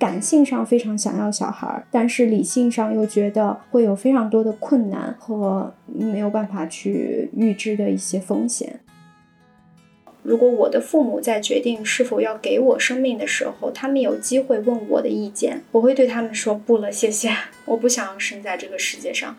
[0.00, 8.80] 感性上非常想要小孩，但是理性上又觉得会有非常多的困难和没有办法去预知的一些风险。
[10.22, 17.30] 如果我的父母在决定是否要给我生命的时候，他们有机会问我的意见，我会对他们说不了，谢谢，
[17.66, 19.36] 我不想要生在这个世界上。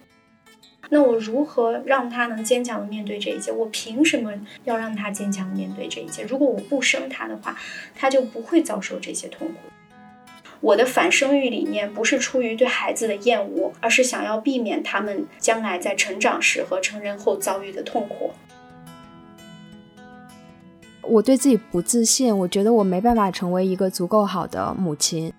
[0.92, 3.52] 那我如何让他能坚强的面对这一切？
[3.52, 4.32] 我凭什么
[4.66, 6.22] 要让他坚强的面对这一切？
[6.24, 7.58] 如果我不生他的话，
[7.96, 9.56] 他就不会遭受这些痛苦。
[10.62, 18.32] 我的反生育理念不是出于对孩子的厌恶，而是想要避免他们将来在成长时和成人后遭遇的痛苦。
[21.02, 25.34] 我对自己不自信，我觉得我没办法成为一个足够好的母亲。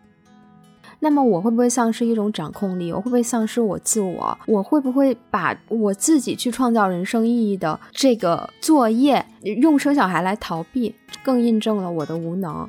[0.98, 2.92] 那么我会不会丧失一种掌控力？
[2.92, 4.38] 我会不会丧失我自我？
[4.46, 10.94] 我会不会把我自己去创造人生意义的这个作业用生小孩来逃避？
[11.22, 12.68] 更印证了我的无能。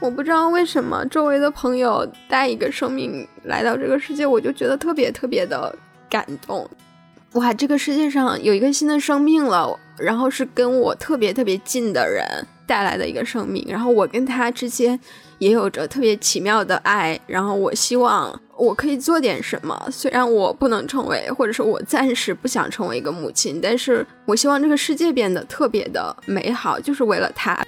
[0.00, 5.74] 我不知道为什么周围的朋友带一个生命来到这个世界，我就觉得特别特别的
[6.08, 6.68] 感动。
[7.32, 12.24] 哇，这个世界上有一个新的生命了，然后是跟我特别特别近的人
[12.66, 14.98] 带来的一个生命，然后我跟他之间。
[15.38, 19.88] 也有着特别奇妙的爱，然后我希望我可以做点什么。
[19.88, 27.64] 虽然我不能成为，或者说我暂时不想成为一个母亲，但是我希望这个世界变得特别的美好，就是为了他。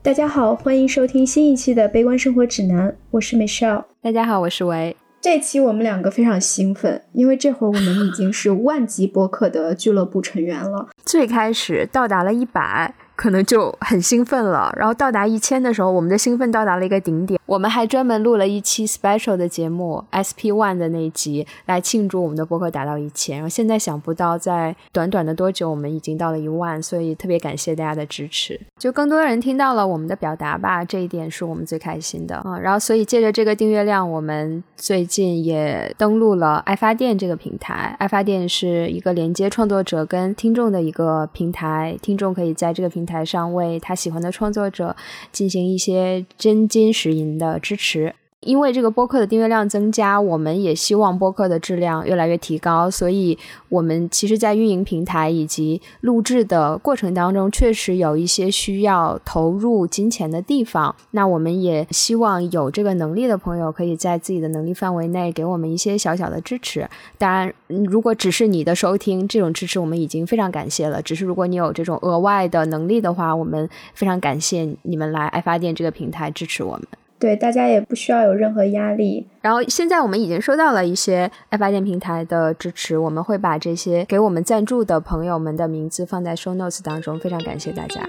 [0.00, 3.82] 大家好，欢迎收听新一期的《悲观生活指南》，我是 Michelle。
[4.00, 4.96] 大家好，我是维。
[5.20, 10.88] 这期我们两个非常兴奋，因为这会儿我们已经是万级播客的俱乐部成员了。
[11.04, 12.94] 最开始到达了一百。
[13.18, 17.40] 可能就很兴奋了，然后到达一千的时候，我们的兴奋到达了一个顶点。
[17.46, 23.38] 我们还专门录了一期 special 的节目，SP One 的那一集，来庆祝我们的播客达到一千。
[23.38, 28.60] 然后现在想不到，在短短的多久，我们已经到了一万，所以特别感谢大家的支持。
[28.78, 32.56] 就更多人听到了我们的表达吧，这一点是我们最开心的啊。
[32.60, 37.96] 然后，所以借着这个订阅量，我们最近也登录了爱发电这个平台。
[37.98, 43.07] 爱发电是一个连接创作者跟听众的一个平台，听众可以在这个平台。
[43.08, 44.94] 台上为他喜欢的创作者
[45.32, 48.14] 进行一些真金实银的支持。
[48.46, 53.36] 因为这个播客的订阅量增加，我们也希望播客的质量越来越提高，所以
[53.68, 60.94] 我们其实，在运营平台以及录制的过程当中，确实有一些需要投入金钱的地方。
[61.10, 66.88] 那我们也希望有这个能力的朋友，可以在自己的能力范围内给我们一些小小的支持。
[67.18, 71.02] 当然，如果只是你的收听这种支持，我们已经非常感谢了。
[71.02, 76.86] 只是如果你有这种额外的能力的话，我们非常感谢你们来爱发电这个平台支持我们。
[77.18, 79.26] 对，大家也不需要有任何压力。
[79.42, 88.08] 然后现在我们已经收到了一些爱发电平台的支持，我们会把这些给我们赞助的朋友们的名字放在 show notes 当中，非常感谢大家。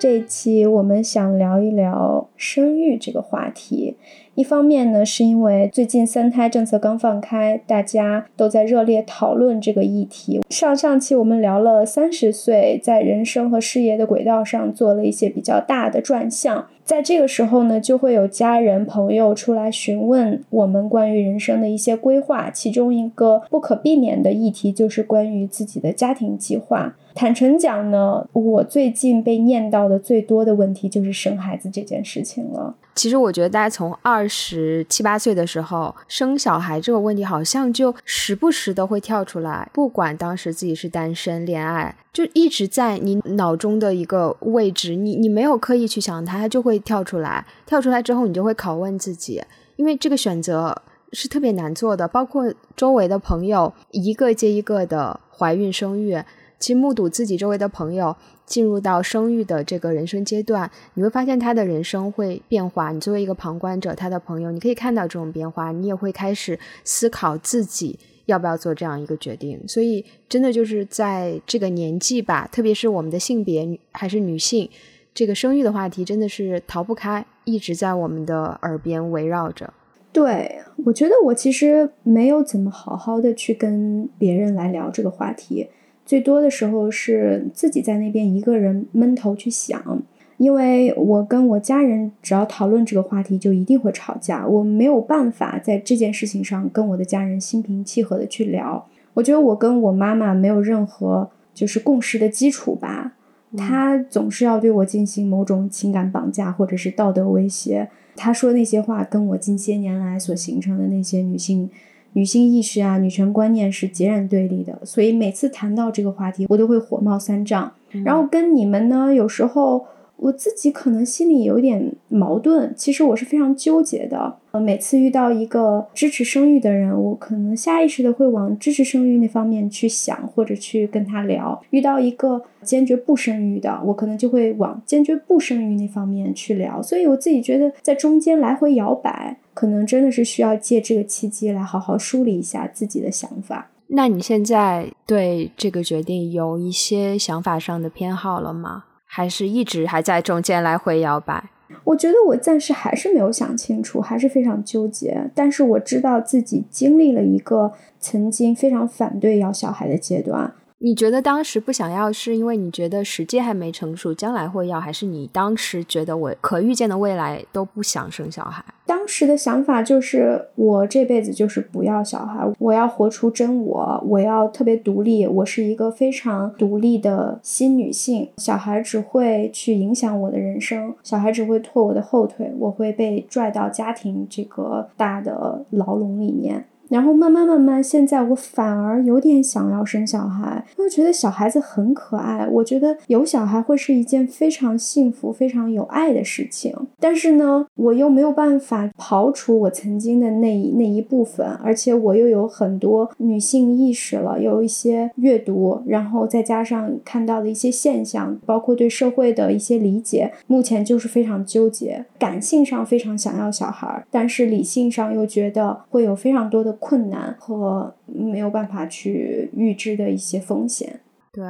[0.00, 3.96] 这一期我们想聊一聊生育这个话题。
[4.34, 10.40] 一方面呢，是因为最近三胎政策刚放开，大家都在热烈讨论这个议题。
[10.50, 26.96] 上上期我们聊了三十岁在人生和事业的轨道上做了一些比较大的转向，在这个时候呢，就会有家人朋友出来询问我们关于人生的一些规划，其中一个不可避免的议题就是关于自己的家庭计划。
[27.14, 32.74] 坦诚讲呢，我最近被念叨的最多的问题就是生孩子这件事情了。
[32.96, 47.46] 其实我觉得大家从二十七八岁的时候生小孩这个问题，好像就时不时的会跳出来，不管当时自己是单身、恋爱，就一直在你脑中的一个位置，你你没有刻意去想它，它就会跳出来。
[47.66, 49.42] 跳出来之后，你就会拷问自己，
[49.76, 50.82] 因为这个选择
[51.12, 56.22] 是特别难做的，包括周围的朋友一个接一个的怀孕生育。
[56.64, 58.16] 其目睹自己周围的朋友
[58.46, 62.90] 进入到生育的这个人生阶段，你会发现他的人生会变化。
[62.90, 69.60] 你作为一个旁观者，他的朋友，你可以看到这种变化，你也会开始思考自己要不要做这样一个决定。
[69.68, 74.70] 所以，真的就是在这个年纪吧，特别是我们的性别还是女性，
[75.12, 79.70] 这个生育的话题真的是逃不开，一直在我们的耳边围绕着。
[80.10, 85.68] 对我觉得，我其实没有怎么好好的去跟别人来聊这个话题。
[86.06, 90.02] 最多的时候是自己在那边一个人闷头去想，
[90.36, 98.86] 因为我跟我家人只要讨论这个话题就一定会吵架，我没有办法在这件事情上跟我的家人心平气和的去聊。
[99.14, 103.14] 我觉得我跟我妈妈没有任何就是共识的基础吧，
[103.56, 107.88] 她总是要对我进行某种情感绑架或者是道德威胁。
[108.14, 111.70] 她说那些话跟我近些年来所形成的那些女性。
[112.14, 117.70] 女性意识啊、女权观念是截然对立的，所以每次谈到这个话题，我都会火冒三丈。
[118.04, 119.86] 然后跟你们呢，有时候。
[120.16, 124.36] 我自己可能心里有点矛盾，其实我是非常纠结的。
[124.52, 136.80] 呃，每次遇到一个支持生育的人，我可能下意识的会往支持生育那方面去想，或者去跟他聊；遇到一个坚决不生育的，我可能就会往坚决不生育那方面去聊。
[136.80, 143.70] 所以我自己觉得在中间来回摇摆，可能真的是需要借这个契机来好好梳理一下自己的想法。
[143.88, 148.84] 那你现在对这个决定有一些想法上的偏好了吗？
[149.16, 151.44] 还是一直还在中间来回摇摆。
[151.84, 155.30] 我觉得我暂时还是没有想清楚，还是非常纠结。
[155.32, 160.52] 但是我知道自己经历了一个曾经非常反对要小孩的阶段。
[160.78, 168.62] 你觉得当时不想要，是因为你觉得时机还没成熟，将来会要，还是你当时觉得我可预见的未来都不想生小孩？
[168.84, 178.28] 当时的想法就是，我这辈子就是不要小孩，我要活出真我，我要特别独立，我是一个非常独立的新女性。
[178.36, 186.66] 小孩只会去影响我的人生，小孩只会拖我的后腿，我会被拽到家庭这个大的牢笼里面。
[186.94, 192.46] 然后慢慢慢慢，现在我反而有点想要生小孩，因为觉得小孩子很可爱。
[192.48, 196.72] 我觉得有小孩会是一件非常幸福、非常有爱的事情。
[197.00, 212.04] 但是呢，我又没有办法刨除我曾经的那一那一部分，而且我又有很多女性意识了，有一些阅读，然后再加上看到的一些现象，包括对社会的一些理解，目前就是非常纠结。
[212.20, 216.78] 感性上非常想要小孩，但是理性上又觉得会有非常多的。
[216.84, 221.00] 困难和没有办法去预知的一些风险。
[221.32, 221.42] 对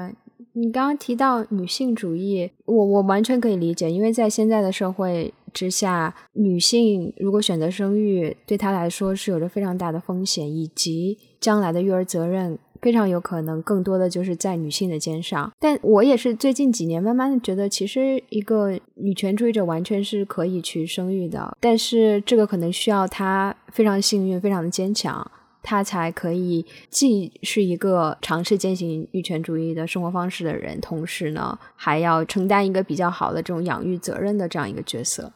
[0.53, 12.57] 你刚刚提到女性主义，我我完全可以理解，因为在现在的社会之下，女性如果选择生育，对她来说是有着非常大的风险，以及将来的育儿责任。
[12.85, 15.51] 非常有可能，更多的就是在女性的肩上。
[15.59, 21.57] 但我也是最近几年慢慢的觉得，其实一个女权主义者完全是可以去生育的。
[21.59, 25.31] 但是这个可能需要她非常幸运、非常的坚强，
[25.63, 35.33] 她才可以既是一个尝试践行女权主义的生活方式的人，同时呢还要承担一个比较好的这种养育责任的这样一个角色。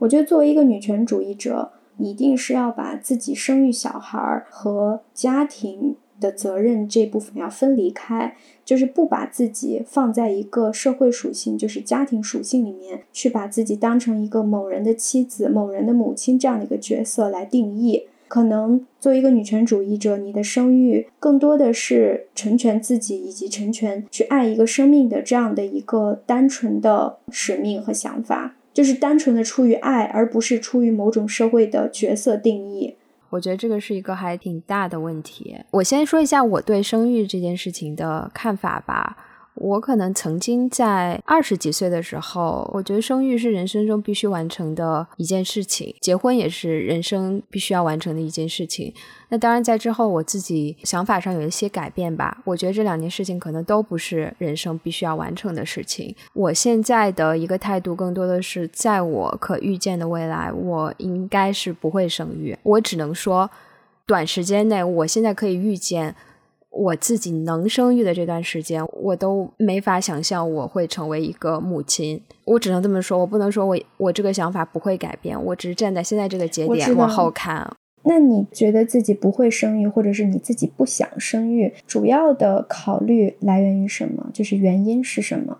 [0.00, 5.96] 我觉得作为一个女权主义者，一定是要把自己生育小孩和家庭。
[6.24, 8.34] 的责任这部分要分离开，
[8.64, 18.04] 就是不把自己放在一个社会属性，就是家庭属性里面去把自己当成一个某人的妻子、某人的母亲这样的一个角色来定义。
[18.26, 32.96] 可能作为一个女权主义者，你的生育更多的是成全自己以及成全去爱一个生命的这样的一个单纯的使命和想法，就是单纯的出于爱，而不是出于某种社会的角色定义。
[33.34, 35.56] 我觉得这个是一个还挺大的问题。
[35.72, 39.16] 我先说一下我对生育这件事情的看法吧。
[39.54, 48.92] 我可能曾经在二十几岁的时候，我觉得生育是人生中必须完成的一件事情，结婚也是人生必须要完成的一件事情。
[49.28, 52.42] 那当然，在之后我自己想法上有一些改变吧。
[52.44, 56.14] 我觉得这两件事情可能都不是人生必须要完成的事情。
[56.32, 62.56] 我现在的一个态度更多的是，在我可预见的未来，我应该是不会生育。
[62.62, 63.48] 我只能说，
[64.04, 66.14] 短时间内，我现在可以预见。
[66.74, 72.20] 我自己能生育的这段时间，我都没法想象我会成为一个母亲。
[72.44, 75.40] 我只能这么说，我不能说我我这个想法不会改变。
[75.44, 77.70] 我只是站在现在这个节点往后看。
[78.02, 84.26] 那你觉得自己不会生育，或者是你自己不想生育，主要的考虑来源于什么？
[84.34, 85.58] 就是原因是什么？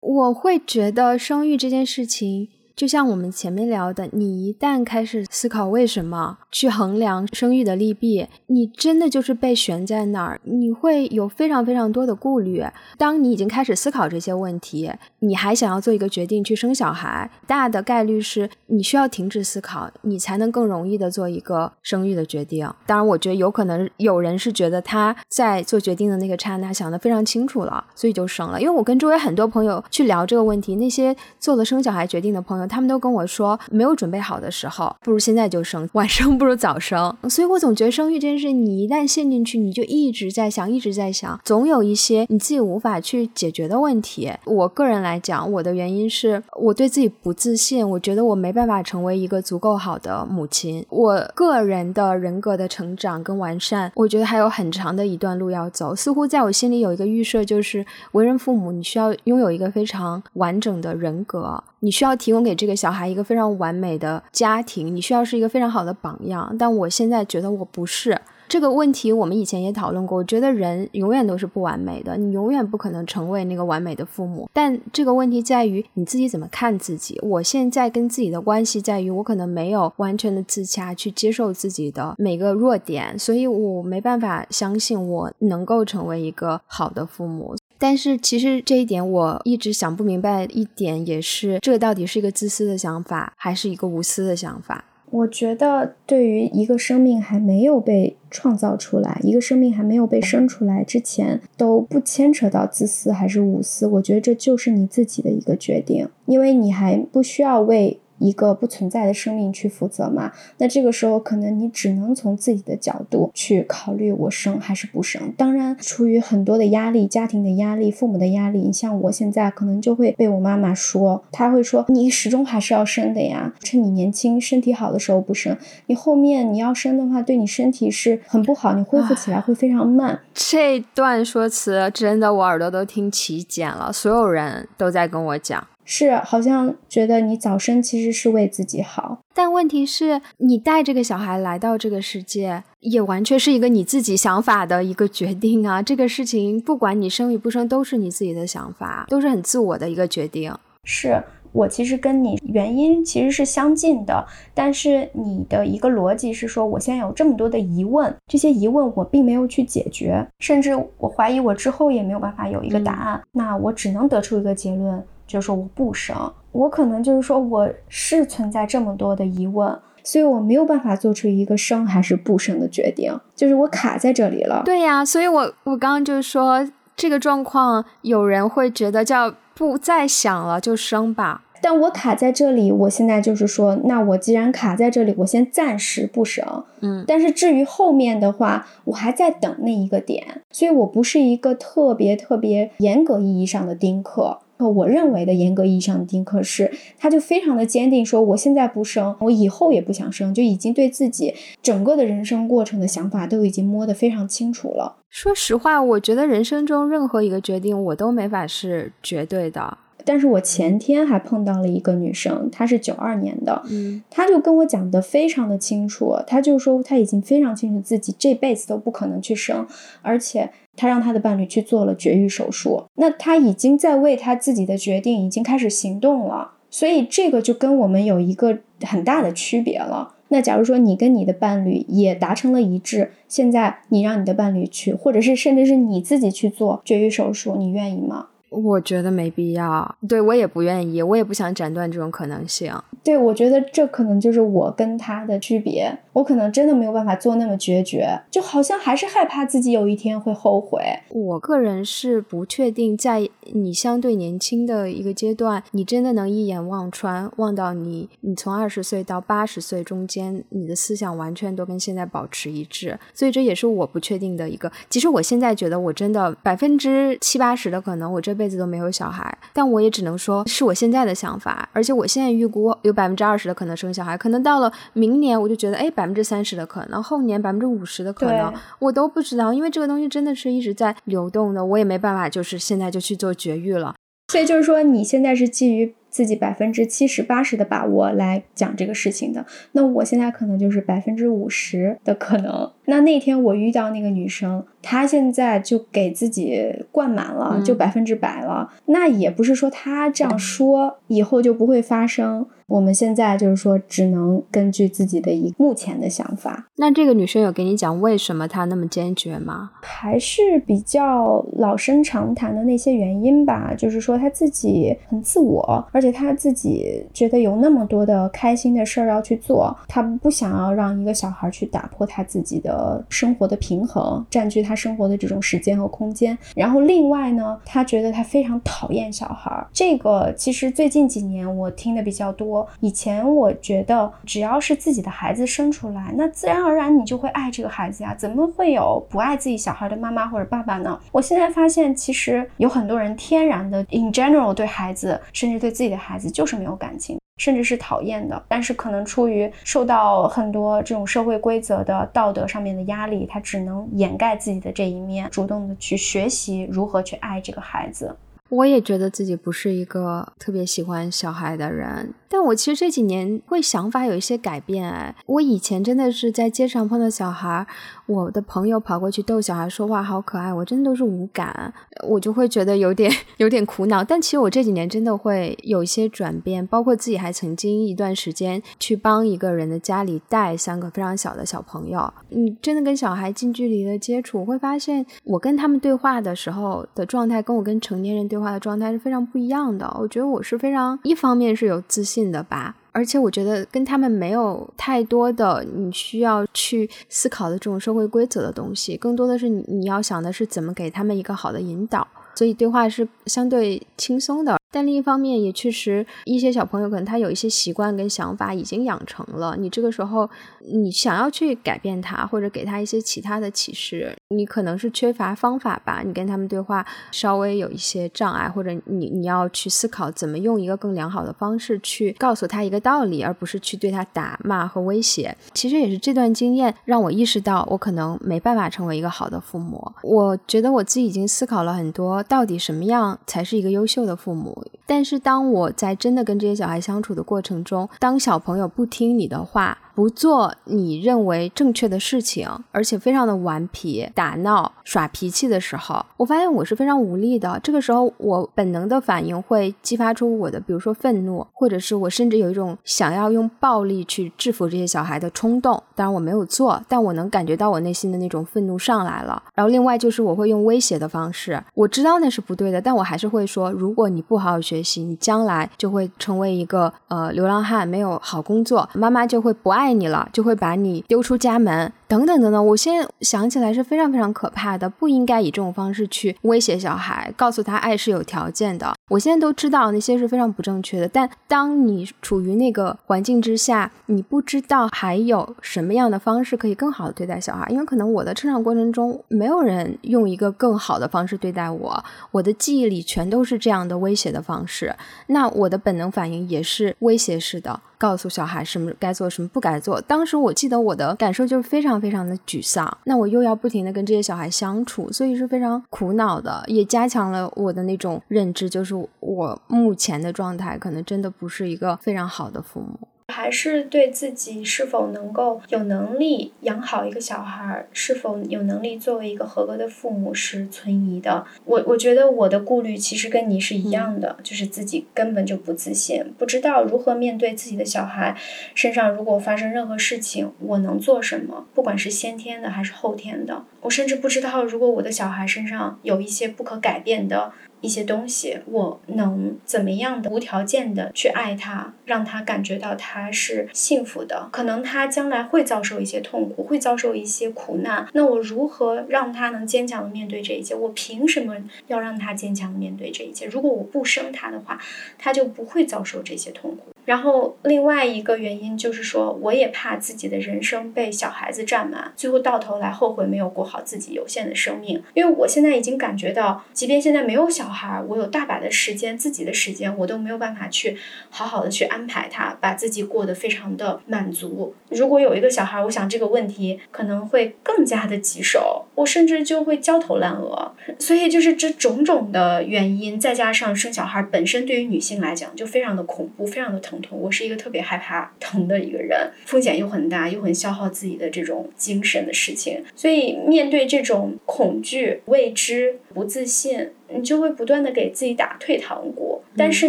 [0.00, 2.48] 我会觉得生育这件事情。
[2.76, 12.62] 就像我们前面聊的，你一旦开始思考为什么去衡量生育的利弊，你真的就是被悬在那儿，你会有非常非常多的顾虑。
[12.98, 22.70] 当你已经开始思考这些问题，你还想要做一个决定去生小孩，大的概率是你需要停止思考，你才能更容易的做一个生育的决定。
[22.84, 28.60] 当然，我觉得有可能有人是觉得他在做决定的那个刹那想的非常清楚了，所以就生了。
[28.60, 32.65] 因为我跟周围很多朋友去聊这个问题，那些做了生小孩决定的朋友。
[32.66, 37.14] 他们都跟我说，没有准备好的时候，不如现在就生，晚生 不如早生。
[37.28, 44.32] 所以我总觉得生育这件事，你一旦陷进去，你就一直在想，一直在想，总有一些你自己无法去解决的问题。
[44.44, 50.84] 我个人来讲，我的原因是我对自己不自信，我觉得我没办法成为一个足够好的母亲。
[50.88, 55.94] 我个人的人格的成长跟完善，我觉得还有很长的一段路要走。
[55.94, 61.62] 似乎在我心里有一个预设，就是为人父母，你需要拥有一个非常完整的人格。
[61.86, 66.52] 你需要提供给这个小孩一个非常完美的家庭，你需要是一个非常好的榜样。
[66.58, 70.18] 但我现在觉得我不是，这个问题我们以前也讨论过。
[70.18, 74.50] 我觉得人永远都是不完美的，你永远不可能成为那个完美的父母。
[74.52, 77.20] 但这个问题在于你自己怎么看自己。
[77.22, 87.54] 我现在跟自己的关系在于，我可能没有完全的自洽去接受自己的每个弱点，所以我没办法相信我能够成为一个好的父母。
[87.78, 94.84] 但是其实这一点我一直想不明白一点，也是这到底是一个自私的想法，还是一个无私的想法？
[95.10, 103.86] 我觉得，对于一个生命还没有被创造出来，一个生命还没有被生出来之前，都不牵扯到自私还是无私。
[103.86, 108.00] 我觉得这就是你自己的一个决定，因为你还不需要为。
[108.18, 110.32] 一个不存在的生命去负责嘛？
[110.58, 115.32] 那这个时候可能你只能从自己的角度去考虑，我生还是不生？
[115.36, 125.56] 当然，出于很多的压力、家庭的压力、父母的压力，你像我现在可能就会被我妈妈说，她会说你始终还是要生的呀，趁你年轻、身体好的时候不生，
[125.86, 130.20] 你后面你要生的话，对你身体是很不好，你恢复起来会非常慢。
[130.34, 135.66] 这段说辞真的我耳朵都听起茧了，所有人都在跟我讲。
[135.88, 145.80] 是，好像觉得你早生其实是为自己好，但问题是，你带这个小孩来到这个世界，也完全是一个你自己想法的一个决定啊！
[145.80, 150.52] 这个事情，不管你生与不生，都是你自己的想法，都是很自我的一个决定。
[150.82, 165.00] 是我其实跟你原因其实是相近的，但是你的一个逻辑是说，我现在有这么多的疑问，这些疑问我并没有去解决，甚至我怀疑我之后也没有办法有一个答案，那我只能得出一个结论。
[165.26, 174.62] 就是说我不生，我可能就是说我是存在这么多的疑问，所以我没有办法做出一个生还是不生的决定，就是我卡在这里了。
[174.64, 194.38] 对呀，所以我我刚刚就是说这个状况，有人会觉得叫不再想了就生吧，但我卡在这里，我现在就是说，那我既然卡在这里，我先暂时不生，嗯，但是至于后面的话，我还在等那一个点，所以我不是一个特别特别严格意义上的丁克。
[194.58, 204.96] 我认为的严格意义上的丁克是，他就非常的坚定，说我现在不生，我以后也不想生，就已经对自己整个的人生过程的想法都已经摸得非常清楚了。
[205.10, 209.78] 说实话，我觉得人生中任何一个决定，我都没法是绝对的。
[210.04, 219.66] 但是我前天还碰到了一个女生，她是九二年的，嗯，她就跟我讲的非常的清楚，她就说她已经非常清楚自己这辈子都不可能去生，
[220.02, 230.14] 而且他让他的伴侣去做了绝育手术，那他已经在为他自己的决定已经开始行动了，所以这个就跟我们有一个很大的区别了。
[230.28, 238.26] 那假如说你跟你的伴侣也达成了一致，现在你让你的伴侣去，或者是甚至是你自己去做绝育手术，你愿意吗？
[238.64, 242.72] 我觉得没必要，对我也不愿意，我也不想斩断这种可能性。
[243.04, 245.96] 对，我觉得这可能就是我跟他的区别。
[246.12, 250.80] 我可能真的没有办法做那么决绝，就好像还是害怕自己有一天会后悔。
[251.10, 262.98] 我个人是不确定，在你相对年轻的一个阶段，你真的能一眼望穿，望到你，你从二十岁到八十岁中间，你的思想完全都跟现在保持一致。
[263.12, 264.72] 所以这也是我不确定的一个。
[264.88, 269.36] 其实我现在觉得，我真的百分之七八十的可能，我这辈子都没有小孩。
[269.52, 283.94] 但我也只能说是我现在的想法，而且我现在预估有百分之二十的可能生小孩，可能到了明年我就觉得，哎，百分之三十的可能，后年百分之五十的可能，我都不知道，因为这个东西真的是一直在流动的，我也没办法，就是现在就去做绝育了。
[284.32, 292.72] 所以就是说，你现在是基于自己百分之七十八十的把握来讲这个事情的，那我现在可能就是百分之五十的可能。
[292.86, 298.72] 那那天我遇到那个女生，她现在就给自己灌满了，就百分之百了。
[298.86, 302.46] 那也不是说她这样说以后就不会发生。
[302.66, 306.66] 我们现在就是说，只能根据自己的一目前的想法。
[306.76, 309.70] 那这个女生有给你讲为什么她那么坚决吗？
[309.82, 313.72] 还是比较老生常谈的那些原因吧。
[313.78, 326.36] 就是说她自己很自我，而且她自己觉得有那么多的开心的事儿要去做，她不想要让一个小孩去打破她自己的生活的平衡，占据她生活的这种时间和空间。
[326.56, 329.64] 然后另外呢，她觉得她非常讨厌小孩。
[329.72, 332.55] 这个其实最近几年我听的比较多。
[332.80, 340.98] 以前我觉得只要是自己的孩子生出来，那自然而然你就会爱这个孩子呀，怎么会有不爱自己小孩的妈妈或者爸爸呢？
[341.10, 348.40] 我现在发现，其实有很多人天然的，in general 对孩子，甚至对自己的孩子就是没有感情，甚至是讨厌的。
[348.48, 358.16] 但是可能出于受到很多这种社会规则的道德上面的压力，他只能掩盖自己的这一面，主动的去学习如何去爱这个孩子。
[358.48, 362.14] 我也觉得自己不是一个特别喜欢小孩的人。
[362.28, 367.66] 但我其实这几年会想法有一些改变哎，我以前真的是在街上碰到小孩。
[368.06, 371.74] 我的朋友跑过去逗小孩说话，好可爱，我真的都是无感，
[372.08, 374.04] 我就会觉得有点 有点苦恼。
[374.04, 382.08] 但其实我这几年真的会有一些转变，包括自己还曾经一段时间去帮一个人的家里带三个非常小的小朋友。
[382.28, 389.92] 你真的跟小孩近距离的接触，会发现我跟他们对话的时候的状态，跟我跟成年人对话的状态是非常不一样的。
[389.98, 392.74] 我觉得我是非常一方面是有自信近的吧。
[392.92, 404.56] 而且我觉得跟他们没有太多的你需要去思考的这种社会规则的东西，更多的是你你要想的是怎么给他们一个好的引导，所以对话是相对轻松的。
[404.68, 409.56] 但另一方面，也确实一些小朋友可能他有一些习惯跟想法已经养成了。
[409.56, 410.28] 你这个时候，
[410.70, 416.02] 你想要去改变他，或者给他一些其他的启示，你可能是缺乏方法吧。
[416.04, 425.34] 你跟他们对话稍微有一些障碍，或者你你要去思考怎么用一个更良好的方式去告诉他一个道理，而不是去对他打骂和威胁。
[425.54, 429.90] 其实也是这段经验让我意识到，我可能没办法成为一个好的父母。
[430.02, 434.66] 我觉得我自己已经思考了很多，到底什么样才是一个优秀的父母。
[434.86, 447.58] 但是当我在真的跟这些小孩相处的过程中，当小朋友不听你的话，不做你认为正确的事情，而且非常的顽皮、打闹、耍脾气的时候，我发现我是非常无力的。
[447.62, 455.82] 这个时候，我本能的反应会激发出我的，比如说愤怒，或者是我甚至有一种想要用暴力去制服这些小孩的冲动。
[455.94, 459.42] 当然我没有做，但我能感觉到我内心的那种愤怒上来了。
[459.54, 469.76] 然后另外就是我会用威胁的方式，我知道那是不对的，但我还是会说，如果你不好好学学习，你将来就会成为一个呃流浪汉，没有好工作，妈妈就会不。
[469.76, 471.92] 爱你了，就会把你丢出家门。
[472.08, 478.94] 等等等等，我现在想起来是非常非常可怕的，不应该以这种方式去威胁小孩，告诉他爱是有条件的。
[479.08, 494.94] 我现在都知道那些是非常不正确的，但当你处于那个环境之下，你不知道还有什么样的方式可以更好的对待小孩，因为可能我的成长过程中没有人用一个更好的方式对待我，我的记忆里全都是这样的威胁的方式，
[495.28, 500.00] 那我的本能反应也是威胁式的，告诉小孩什么该做，什么不该做。
[500.00, 501.96] 当时我记得我的感受就是非常。
[501.96, 513.08] 非常的沮丧，那我又要不停的跟这些小孩相处，所以是非常苦恼的，也加强了我的那种认知，就是我目前的状态可能真的不是一个非常好的父母。
[513.28, 521.44] 还是对自己是否能够有能力养好一个小孩，是否有能力作为一个合格的父母是存疑的。
[521.64, 528.36] 我我觉得我的顾虑其实跟你是一样的，就是自己根本就不自信，不知道如何面对自己的小孩
[528.74, 531.66] 身上如果发生任何事情，我能做什么？
[531.74, 537.52] 不管是先天的还是后天的，我甚至不知道如果我的小孩身上有一些不可改变的。
[537.86, 544.48] 一些东西，我能怎么样的无条件的去爱他，让他感觉到他是幸福的。
[544.50, 548.08] 可能他将来会遭受一些痛苦，会遭受一些苦难。
[548.12, 550.74] 那我如何让他能坚强的面对这一切？
[550.74, 551.54] 我凭什么
[551.86, 553.46] 要让他坚强的面对这一切？
[553.46, 554.80] 如果我不生他的话，
[555.16, 556.88] 他就不会遭受这些痛苦。
[557.04, 565.00] 然后另外一个原因就是说，我也怕自己的人生被小孩子占满，最后到头来后悔没有过好自己有限的生命。
[565.14, 570.96] 因为我现在已经感觉到，即便现在没有小，孩我有大把的时间，自己的时间，我都没有办法去
[571.30, 574.74] 好好的去安排他，把自己过得非常的满足。
[574.88, 580.72] 如果有一个小孩，我想这个问题可能会更加的棘手，我甚至就会焦头烂额。
[580.98, 587.20] 所以就是这种种的原因，再加上生小孩本身对于女性来讲就非常的恐怖，非常的疼痛。
[587.20, 599.88] 我是一个特别害怕疼的一个人，风险又很大，又很消耗自己的这种精神的事情，所以面对这种恐惧、未知、不自信，你就会不断的给自己打退堂鼓，但是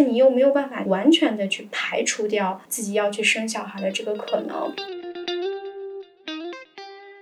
[0.00, 4.72] 你又没有办法完全的去排除掉自己要去生小孩的这个可能。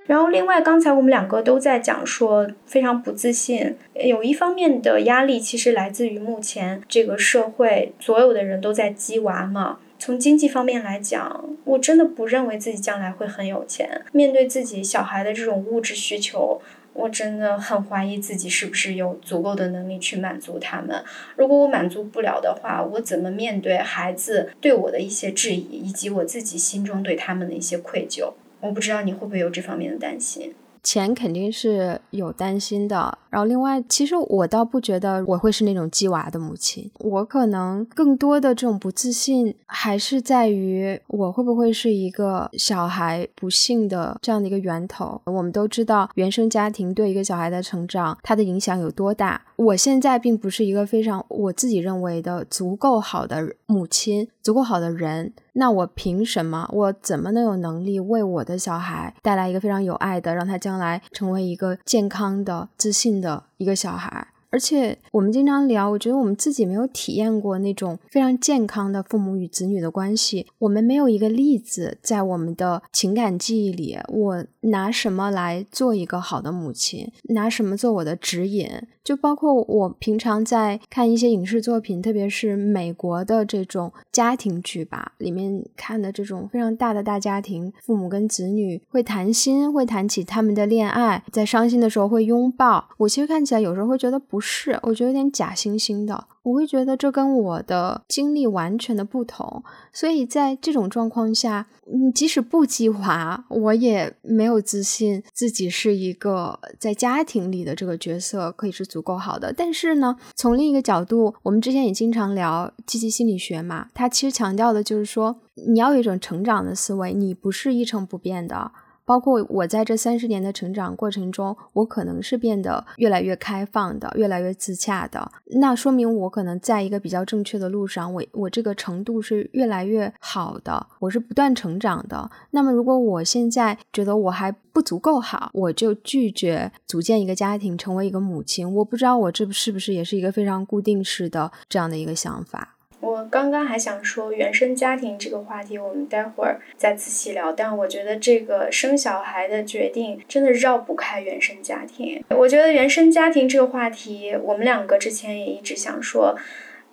[0.06, 9.78] 然后，另外，刚才我们两个都在讲说非常不自信，有一方面的压力其实来自于目前这个社会所有的人都在鸡娃嘛。
[9.98, 14.02] 从经济方面来讲，我真的不认为自己将来会很有钱。
[14.12, 16.60] 面对自己小孩的这种物质需求，
[16.96, 21.04] 我真的很怀疑自己是不是有足够的能力去满足他们。
[21.36, 28.32] 如果我满足不了的话，我怎么面对孩子对我的一些质疑，以及我自己心中对他们的一些愧疚？
[28.60, 30.54] 我不知道你会不会有这方面的担心。
[30.86, 33.18] 钱肯定是有担心的。
[33.28, 45.20] 然后另外，其实我倒不觉得我会是那种鸡娃的母亲，我可能更多的这种不自信还是在于我会不会是一个小孩不幸的这样的一个源头。
[45.24, 49.42] 我们都知道原生家庭对一个小孩的成长，它的影响有多大。
[49.56, 55.32] 我现在并不是一个非常我自己认为的足够好的母亲，足够好的人。
[55.58, 56.68] 那我凭什么？
[56.70, 64.28] 我怎么能有能力为我的小孩带来一个非常有爱的，让他将来成为一个健康的、自信的一个小孩？
[64.50, 70.46] 而且我们经常聊，我觉得我们自己没有体验过那种非常健康的父母与子女的关系。
[70.58, 73.98] 我们没有一个例子在我们的情感记忆里。
[74.08, 77.10] 我拿什么来做一个好的母亲？
[77.30, 78.68] 拿什么做我的指引？
[79.04, 92.88] 就包括我平常在看一些影视作品，特别是美国的这种家庭剧吧，里面看的这种非常大的大家庭，父母跟子女会谈心，会谈起他们的恋爱，在伤心的时候会拥抱。
[92.98, 96.26] 我其实看起来有时候会觉得不不是，我觉得有点假惺惺的。
[96.42, 109.50] 我会觉得这跟我的经历完全的不同，所以在这种状况下，嗯，即使不激娃，我也没有自信自己是一个在家庭里的这个角色可以是足够好的。
[109.56, 118.70] 但是呢，从另一个角度，我们之前也经常聊积极心理学嘛，它其实强调的就是说，你要有一种成长的思维，你不是一成不变的。
[119.06, 125.30] 包括我在这三十年的成长过程中，我可能是变得越来越开放的，越来越自洽的。
[125.46, 132.30] 那说明我可能在一个比较正确的路上，我我这个程度是越来越好的，我是不断成长的。
[132.50, 138.74] 那么如果我现在觉得我还不足够好，我就拒绝组建一个家庭，成为一个母亲。
[138.74, 142.75] 我不知道我这是不是也是一个非常固定式的这样的一个想法。
[143.00, 147.52] 我刚刚还想说原生家庭这个话题，我们待会儿再仔细聊。
[147.52, 152.24] 但我觉得这个生小孩的决定真的绕不开原生家庭。
[152.30, 156.34] 我觉得原生家庭这个话题，我们两个之前也一直想说，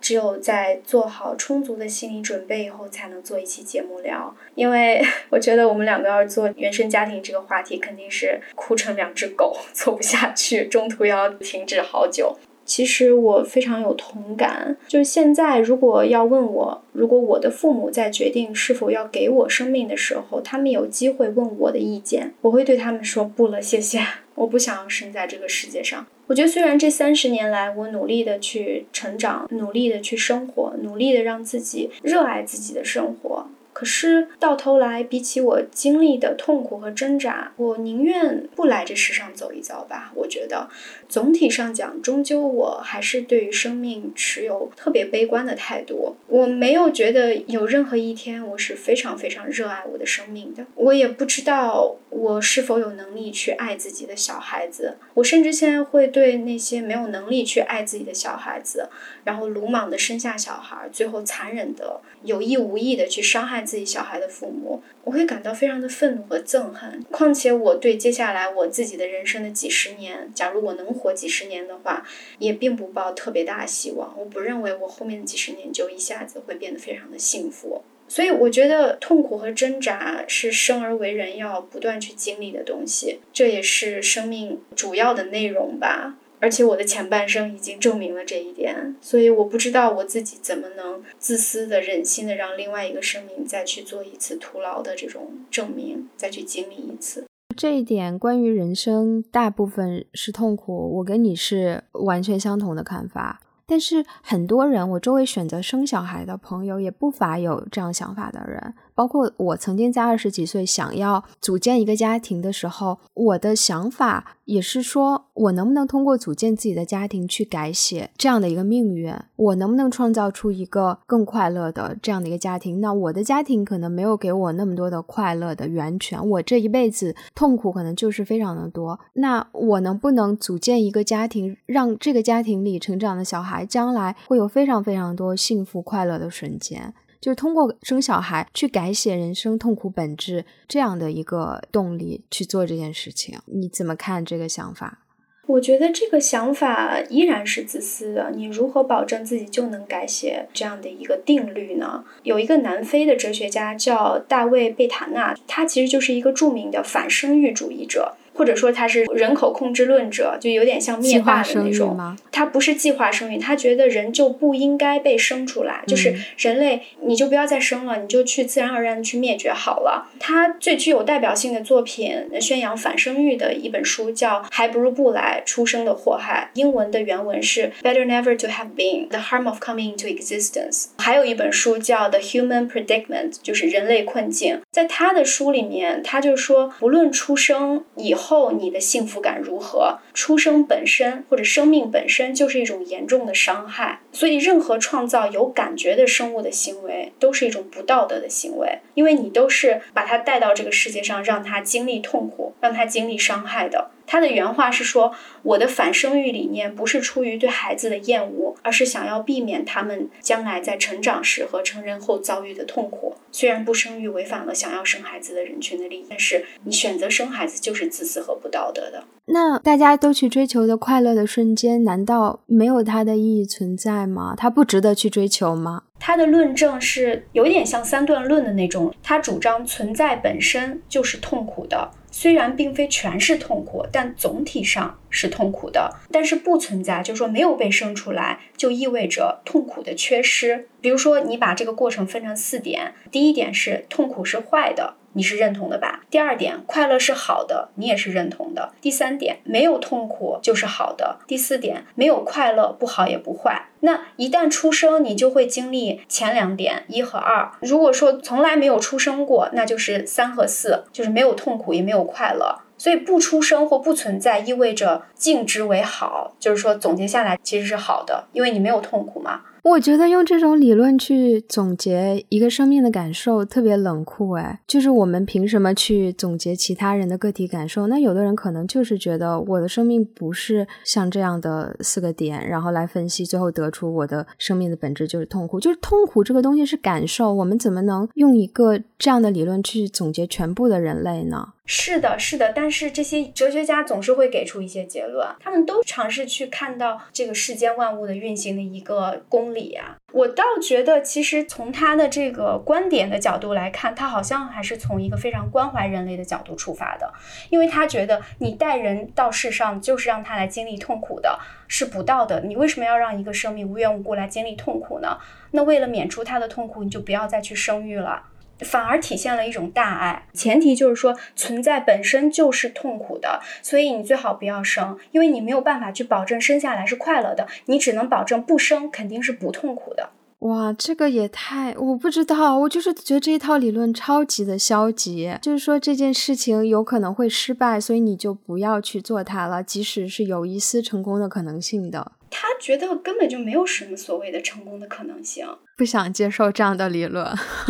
[0.00, 4.36] 只有在做好充足的心理准备以后，才能做一期节目聊。
[4.54, 12.36] 因为 我觉得我们两个要做原生家庭这个话题，肯定是哭成两只狗， 做不下去，中途要停止好久。
[12.64, 24.00] 其实我非常有同感，就是现在如果要问我，如果我的父母在决定是否要给我生命的时候，他们有机会问我的意见，我会对他们说不了，谢谢，
[24.34, 26.06] 我不想要生在这个世界上。
[26.26, 33.46] 我觉得虽然这三十年来我努力的去成长，努力的去生活，努力的让自己热爱自己的生活。
[33.74, 40.12] 可是到头来，比起我经历的痛苦和挣扎，我宁愿不来这世上走一遭吧。
[40.14, 40.68] 我觉得，
[41.08, 46.16] 总体上讲，终究我还是对于生命持有特别悲观的态度。
[46.28, 50.64] 我没有觉得有任何一天我是非常非常热爱我的生命的。
[50.76, 54.98] 我也不知道我是否有能力去爱自己的小孩子。
[55.14, 58.88] 我甚至现在会对那些没有能力去爱自己的小孩子，
[59.24, 63.64] 然后鲁莽的生下小孩，最后残忍的有意无意的去伤害。
[63.64, 67.04] 自己小孩的父母，我会感到非常的愤怒和憎恨。
[67.10, 72.06] 况且我对接下来我自己的人生的几十年，假如我能活几十年的话，
[72.38, 74.14] 也并不抱特别大的希望。
[74.18, 77.82] 我不认为我后面几十年就一下子会变得非常的幸福。
[78.06, 86.16] 所以我觉得痛苦和挣扎是生而为人要不断去经历的东西，这也是生命主要的内容吧。
[86.44, 97.24] 而且我的前半生已经证明了这一点，所以我不知道我自己怎么能自私的、忍心的让另外一个生命再去做一次徒劳的这种证明，再去经历一次。
[97.56, 103.40] 这一点关于人生大部分是痛苦，我跟你是完全相同的看法。
[103.66, 108.74] 但是很多人，我周围选择生小孩的朋友也不乏有这样想法的人。
[108.94, 119.12] 包括我曾经在二十几岁想要组建一个家庭的时候，我的想法也是说，我能不能通过组建自己的家庭去改写这样的一个命运？
[119.36, 122.80] 我能不能创造出一个更快乐的这样的一个家庭？
[122.80, 129.00] 那我的家庭可能没有给我那么多的快乐的源泉，我这一辈子痛苦可能就是非常的多。
[129.14, 136.94] 那我能不能组建一个家庭，让这个家庭里成长的小孩将来会有非常非常多幸福快乐的瞬间？
[137.24, 144.98] 就是通过生小孩去改写人生痛苦本质这样的一个动力去做这件事情，你怎么看这个想法？
[145.46, 148.30] 我觉得这个想法依然是自私的。
[148.36, 152.04] 你如何保证自己就能改写这样的一个定律呢？
[152.24, 158.18] 有一个南非的哲学家叫大卫·贝塔纳，他其实就是一个著名的反生育主义者。
[158.34, 161.96] 或者说他是人口控制论者，就有点像灭霸的那种。
[162.32, 170.10] 他不是计划生育，他觉得人就不应该被生出来，就是人类你就不要再生了，你就去自然而然去灭绝好了。
[170.18, 180.86] 他最具有代表性的作品，宣扬反生育的一本书叫《还不如不来：出生的祸害》，英文的原文是 Better Never to Have Been: The Harm of Coming into Existence。
[180.98, 184.60] 还有一本书叫《The Human Predicament》，就是人类困境。
[184.72, 194.00] 在他的书里面，他就说，不论出生以后后你的幸福感如何，出生本身或者生命本身就是一种严重的伤害。
[194.12, 203.90] 所以，任何创造有感觉的生物的行为都是一种不道德的行为，因为你都是把它带到这个世界上，让它经历痛苦，让它经历伤害的。
[204.06, 213.16] 他的原话是说：“我的反生育理念不是出于对孩子的厌恶，而是想要避免他们将来在成长时和成人后遭遇的痛苦。
[213.32, 219.04] 虽然不生育违反了想要生孩子的人群的利益，但是你选择生孩子就是自私和不道德的。
[219.26, 224.34] 那大家都去追求的快乐的瞬间，难道没有它的意义存在吗？
[224.36, 231.90] 它不值得去追求吗？”他的论证是有点像三段论的那种，他主张存在本身就是痛苦的。
[232.10, 235.90] 虽然并非全是痛苦，但总体上是痛苦的。
[236.12, 240.68] 但是不存在，就是说没有被生出来，就意味着痛苦的缺失。
[240.82, 244.94] 比如说，你把这个过程分成四点，第一点是痛苦是坏的。
[245.14, 246.02] 你是认同的吧？
[246.10, 248.72] 第二点，快乐是好的，你也是认同的。
[248.80, 251.18] 第三点，没有痛苦就是好的。
[251.26, 253.68] 第四点，没有快乐不好也不坏。
[253.80, 257.50] 那一旦出生，你就会经历前两点一和二。
[257.60, 262.60] 如果说从来没有出生过，那就是三和四，就是没有痛苦也没有快乐。
[262.76, 269.42] 所以不出生或不存在意味着静之为好，就是说总结下来其实是好的，因为你没有痛苦嘛。
[269.64, 277.86] 我觉得用这种理论去总结一个生命的感受特别冷酷，哎，就是我们凭什么去总结其他人的个体感受？
[277.86, 285.58] 那有的人可能就是觉得我的生命不是像这样的四个点，然后来分析，最后得出我的生命的本质就是痛苦。
[285.58, 291.53] 就是痛苦这个东西是感受，我们怎么能用一个这样的理论去总结全部的人类呢？
[291.66, 299.96] 是的，是的，但是这些哲学家总是会给出一些结论，他们都尝试去看到这个世间万物的运行的一个公理啊。
[300.12, 307.10] 我倒觉得，其实从他的这个观点的角度来看，他好像还是从一个非常关怀人类的角度出发的，
[307.48, 312.40] 因为他觉得你带人到世上就是让他来经历痛苦的，是不道德。
[312.40, 315.18] 你为什么要让一个生命无缘无故来经历痛苦呢？
[315.52, 318.22] 那为了免除他的痛苦，你就不要再去生育了。
[318.64, 330.10] 反而体现了一种大爱，前提就是说存在本身就是痛苦的，所以你最好不要生，因为你没有办法去保证生下来是快乐的，你只能保证不生肯定是不痛苦的。
[330.40, 331.74] 哇，这个也太……
[331.78, 342.12] 我不知道，我就是觉得这一套理论超级的消极，就是说这件事情有可能会失败，所以你就不要去做它了，即使是有一丝成功的可能性的。
[342.36, 347.24] 他觉得根本就没有什么所谓的成功的可能性，不想接受这样的理论，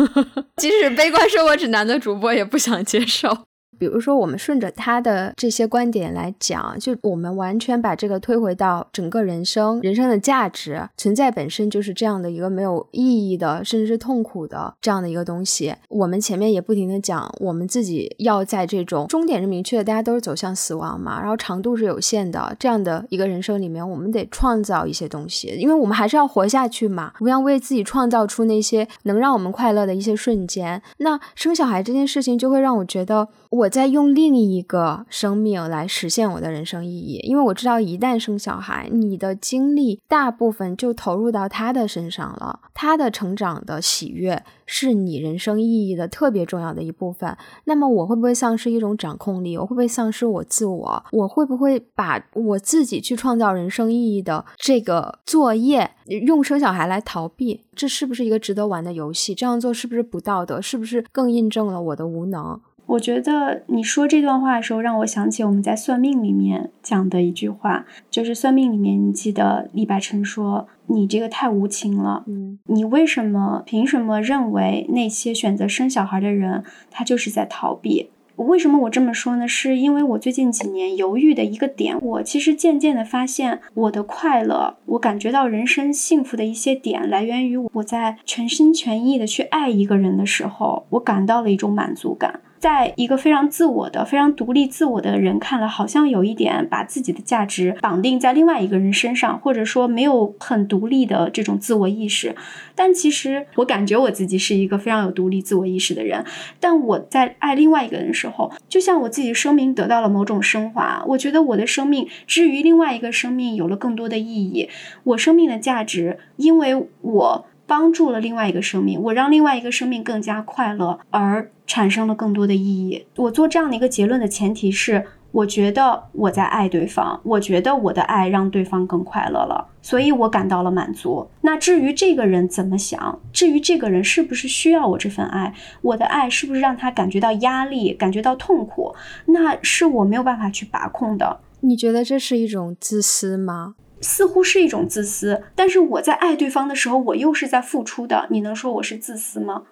[0.57, 3.45] 即使悲观生活指南的主播也不想接受。
[3.77, 15.75] 比如说，我们顺着他的这些观点来讲，就我们完全把这个推回到整个人生，人生的价值存在本身就是这样的一个没有意义的，甚至是痛苦的这样的一个东西。
[15.89, 30.81] 我们前面也不停的讲，我们自己要在这种终点是明确的，大家都是走向死亡嘛，然后长度是有限的这样的一个人生里面，我们得创造一些东西，因为我们还是要活下去嘛，我们要为自己创造出那些能让我们快乐的一些瞬间。
[30.99, 33.64] 那生小孩这件事情就会让我觉得我。
[33.65, 47.35] 我在用另一个生命来实现我的人生意义，因为我知道一旦生小孩，你的精力大部分就投入到他的身上了，他的成长的喜悦是你人生意义的特别重要的一部分。
[47.63, 49.57] 那么我会不会丧失一种掌控力？
[49.57, 51.03] 我会不会丧失我自我？
[51.11, 57.61] 我会不会把我自己去创造人生意义的这个作业用生小孩来逃避？
[57.75, 59.33] 这是不是一个值得玩的游戏？
[59.33, 60.61] 这样做是不是不道德？
[60.61, 62.61] 是不是更印证了我的无能？
[62.87, 78.11] 我觉得你说这段话的时候，让我想起我们在算命里面讲的一句话，就是算命里面，你记得李白晨说：“你这个太无情了，嗯，你为什么凭什么认为那些选择生小孩的人，他就是在逃避？
[78.35, 79.47] 为什么我这么说呢？
[79.47, 92.41] 是因为我最近几年犹豫的一个点，我其实渐渐的发现，我的快乐，我感觉到人生幸福的一些点，来源于我在全心全意的去爱一个人的时候，我感到了一种满足感。
[92.59, 102.35] 在一个非常自我的、非常独立自我的人看来，好像有一点把自己的价值绑定在另外一个人身上，或者说没有很独立的这种自我意识。
[102.73, 106.25] 但其实我感觉我自己是一个非常有独立自我意识的人。
[106.59, 111.03] 但我在爱另外一个人的时候，就像我自己的生命得到了某种升华。
[111.07, 114.69] 我觉得我的生命之于另外一个生命有了更多的意义。
[115.03, 117.45] 我生命的价值，因为我。
[117.67, 123.05] 帮助了另外一个生命，我让另外一个生命更加快乐，而产生了更多的意义。
[123.15, 131.27] 我做这样的一个结论的前提是，我觉得我在爱对方，我觉得我的爱让对方更快乐了，所以我感到了满足。
[131.41, 141.39] 那至于这个人怎么想，至于这个人是不是需要我这份爱，我的爱是不是让他感觉到压力、感觉到痛苦，那是我没有办法去把控的。
[141.61, 143.75] 你觉得这是一种自私吗？
[144.01, 148.27] 似乎是一种自私，但是我在爱对方的时候，我又是在付出的。
[148.29, 149.63] 你能说我是自私吗？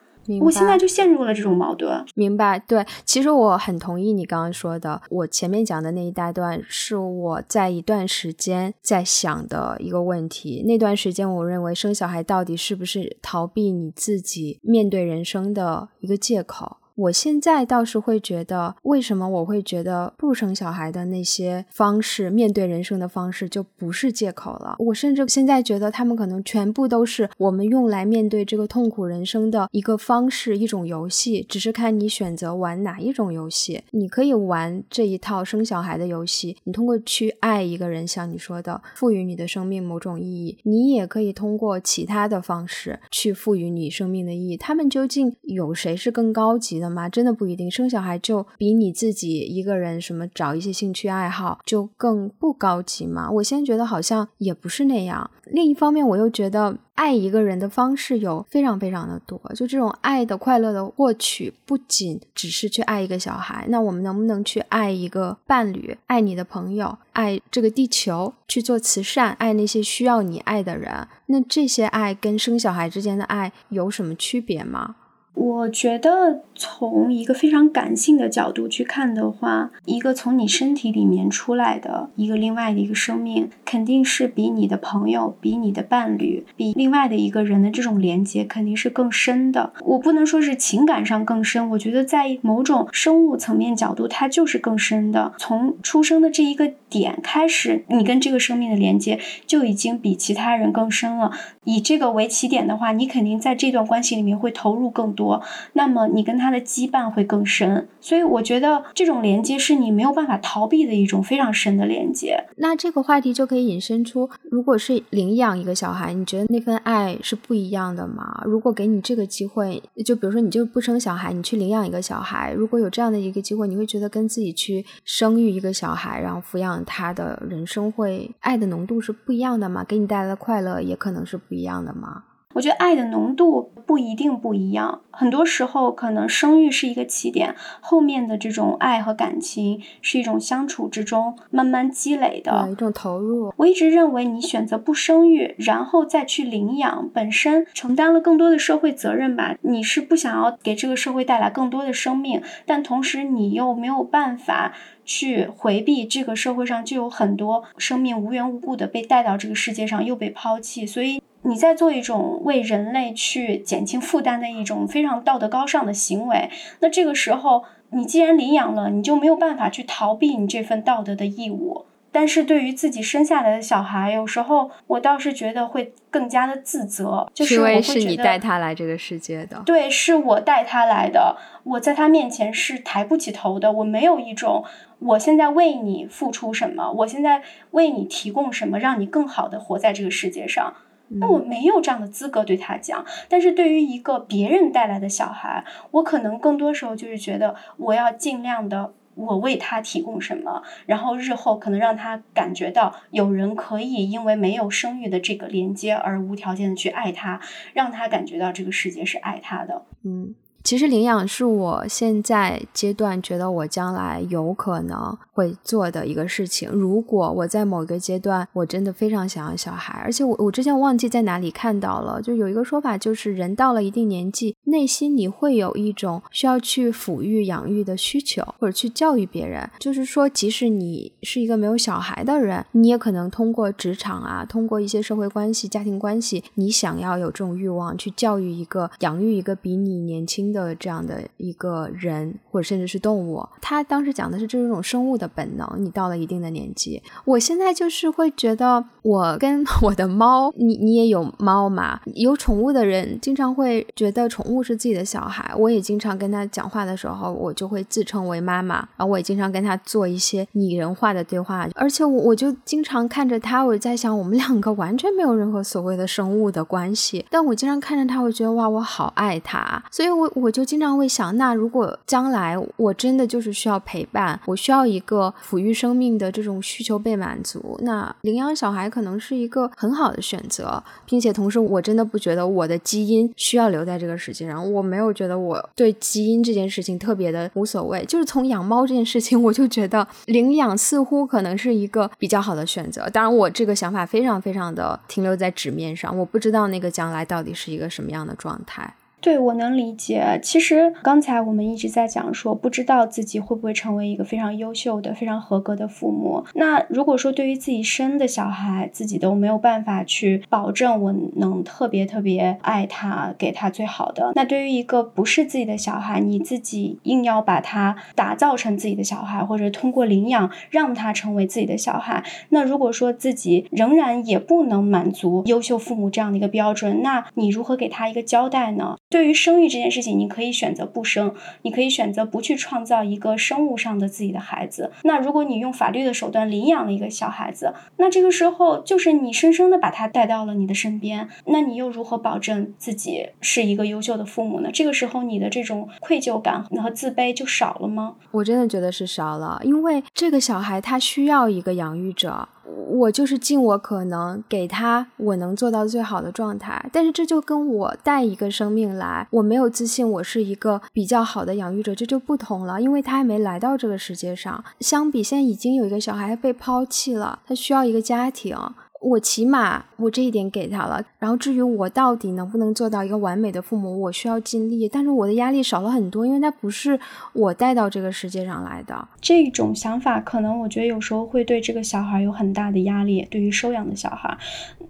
[0.42, 2.02] 我现在就陷入了这种矛盾。
[2.16, 5.02] 明白，对，其实我很同意你刚刚说的。
[5.10, 10.64] 我前面讲的那一大段是我在一段时间在想的一个问题。
[10.66, 16.78] 那段时间，我认为生小孩到底是不是逃避你自己面对人生的一个借口？
[16.96, 24.76] 我现在倒是会觉得，为什么我会觉得不生小孩的那些方式，面对人生的方式就不是借口了？
[24.78, 33.82] 我甚至现在觉得，他们可能全部都是我们用来面对这个痛苦人生的一个方式，一种游戏，只是看你选择玩哪一种游戏。
[33.90, 44.58] 你可以玩这一套生小孩的游戏，你通过去爱一个人，像你说的，赋予你的生命某种意义；你也可以通过其他的方式去赋予你生命的意义。
[44.58, 46.83] 他们究竟有谁是更高级的？
[46.84, 47.08] 的吗？
[47.08, 53.32] 真的不一定，生小孩就比你自己一个人什么找一些兴趣爱好就更不高级吗？
[53.32, 55.32] 我现在觉得好像也不是那样。
[55.46, 71.08] 另一方面，我又觉得爱一个人的方式有非常非常的多，就这种爱的快乐的获取，不仅只是去爱一个小孩，那我们能不能去爱一个伴侣，爱你的朋友，爱这个地球，去做慈善，爱那些需要你爱的人？
[71.28, 74.96] 那这些爱跟生小孩之间的爱有什么区别吗？
[75.34, 89.74] 我觉得从一个非常感性的角度去看的话，一个从你身体里面出来的一个另外的一个生命，肯定是比你的朋友、比你的伴侣、比另外的一个人的这种连接肯定是更深的。
[89.82, 95.34] 我不能说是情感上更深，我觉得在某种生物层面角度，它就是更深的。
[95.40, 101.32] 从出生的这一个点开始，你跟这个生命的连接就已经比其他人更深了。
[101.64, 105.23] 以这个为起点的话，你肯定在这段关系里面会投入更多。
[105.24, 105.42] 多，
[105.74, 112.44] 那么你跟他的羁绊会更深，所以我觉得这种连接是你没有办法逃避的一种非常深的连接。
[112.58, 118.44] 那这个话题就可以引申出，如果是领养一个小孩，你觉得那份爱是不一样的吗？
[118.46, 129.86] 如果给你这个机会，就比如说你就不生小孩，你去领养一个小孩，如果有这样的一个机会，你会觉得跟自己去生育一个小孩，然后抚养他的人生会爱的浓度是不一样的吗？
[129.88, 132.24] 给你带来的快乐也可能是不一样的吗？
[132.54, 143.54] 我觉得爱的浓度不一定不一样，很多时候可能生育是一个起点，后面的这种爱和感情是一种相处之中慢慢积累的一种投入。
[143.58, 149.56] 我一直认为，你选择不生育，然后再去领养，本身承担了更多的社会责任吧。
[149.62, 161.22] 你是不想要给这个社会带来更多的生命，但同时你又没有办法去回避这个社会上就有很多生命无缘无故的被带到这个世界上又被抛弃，所以。
[161.44, 171.86] 你在做一种为人类去减轻负担的一种非常道德高尚的行为，那这个时候你既然领养了，你就没有办法去逃避你这份道德的义务。
[172.16, 184.64] 但是对于自己生下来的小孩，有时候我倒是觉得会更加的自责，就是因为是你带他来这个世界的，对，是我带他来的，我在他面前是抬不起头的，我没有一种
[185.00, 190.76] 我现在为你付出什么，我现在为你提供什么，让你更好的活在这个世界上。
[191.10, 207.40] 那我没有这样的资格对他讲，但是对于一个别人带来的小孩，我可能更多时候就是觉得我要尽量的，我为他提供什么，然后日后可能让他感觉到有人可以因为没有生育的这个连接而无条件的去爱他，
[207.74, 209.86] 让他感觉到这个世界是爱他的。
[210.04, 210.34] 嗯。
[210.64, 216.70] 其实领养是我现在阶段觉得我将来有可能会做的一个事情。
[216.70, 229.70] 如果我在某一个阶段我真的非常想要小孩，而且我我之前忘记在哪里看到了，就有一个说法，就是人到了一定年纪，内心你会有一种需要去抚育、养育的需求，或者去教育别人。
[229.80, 243.46] 就是说，即使你是一个没有小孩的人，你也可能通过职场啊，通过一些社会关系、家庭关系，你想要有这种欲望去教育一个、养育一个比你年轻的这样的一个人，或者甚至是动物。
[243.62, 245.68] 他当时讲的是这种生物的本能。
[245.80, 252.00] 你到了一定的年纪，我现在就是会觉得，我跟我的猫，你你也有猫嘛？
[252.16, 254.54] 有宠物的人经常会觉得宠物。
[254.64, 284.46] 是自己的小孩，我也经常跟他讲话的时候，我就会自称为妈妈，然后我也经常跟他做一些拟人化的对话，而且我我就经常看着他，我在想，我们两个完全没有任何所谓的生物的关系，但我经常看着他，我觉得哇，我好爱他，所以我我我就经常会想，那如果将来我真的就是需要陪伴，我需要一个抚育生命的这种需求被满足，那领养小孩可能是一个很好的选择，并且同时我真的不觉得我的基因需要留在这个世界。
[284.46, 293.10] 上我没有觉得我对基因这件事情特别的无所谓，就是从养猫这件事情，我就觉得领养似乎可能是一个比较好的选择。
[293.10, 298.96] 当然，我这个想法非常非常的停留在纸面上，我不知道那个将来到底是一个什么样的状态。
[299.24, 300.38] 对，我能理解。
[300.44, 306.44] 其实刚才我们一直在讲说，不知道自己会不会成为一个非常优秀的、非常合格的父母。
[306.56, 328.98] 那如果说对于自己生的小孩，自己都没有办法去保证我能特别特别爱他，给他最好的，那对于一个不是自己的小孩，你自己硬要把他打造成自己的小孩，或者通过领养让他成为自己的小孩，那如果说自己仍然也不能满足优秀父母这样的一个标准，那你如何给他一个交代呢？
[329.14, 334.92] 对于生育这件事情，你可以选择不生，你可以选择不去创造一个生物上的自己的孩子。
[335.04, 344.72] 那如果你用法律的手段领养了一个小孩子，那这个时候就是你生生的把他带到了你的身边，那你又如何保证自己是一个优秀的父母呢？
[344.74, 348.16] 这个时候你的这种愧疚感和自卑就少了吗？
[348.32, 352.50] 我真的觉得是少了，因为这个小孩他需要一个养育者。
[352.66, 364.64] 我就是尽我可能给他我能做到最好的状态，但是这就跟我带一个生命来，我没有自信我是一个比较好的养育者，这就不同了，因为他还没来到这个世界上。
[364.80, 368.58] 相比现在已经有一个小孩被抛弃了，他需要一个家庭。
[369.04, 376.98] 我起码我这一点给他了，然后至于我到底能不能做到一个完美的父母，我需要尽力，但是我的压力少了很多，因为他不是
[377.34, 379.06] 我带到这个世界上来的。
[379.20, 384.38] 这种想法可能我觉得有时候会对这个小孩有很大的压力，对于收养的小孩，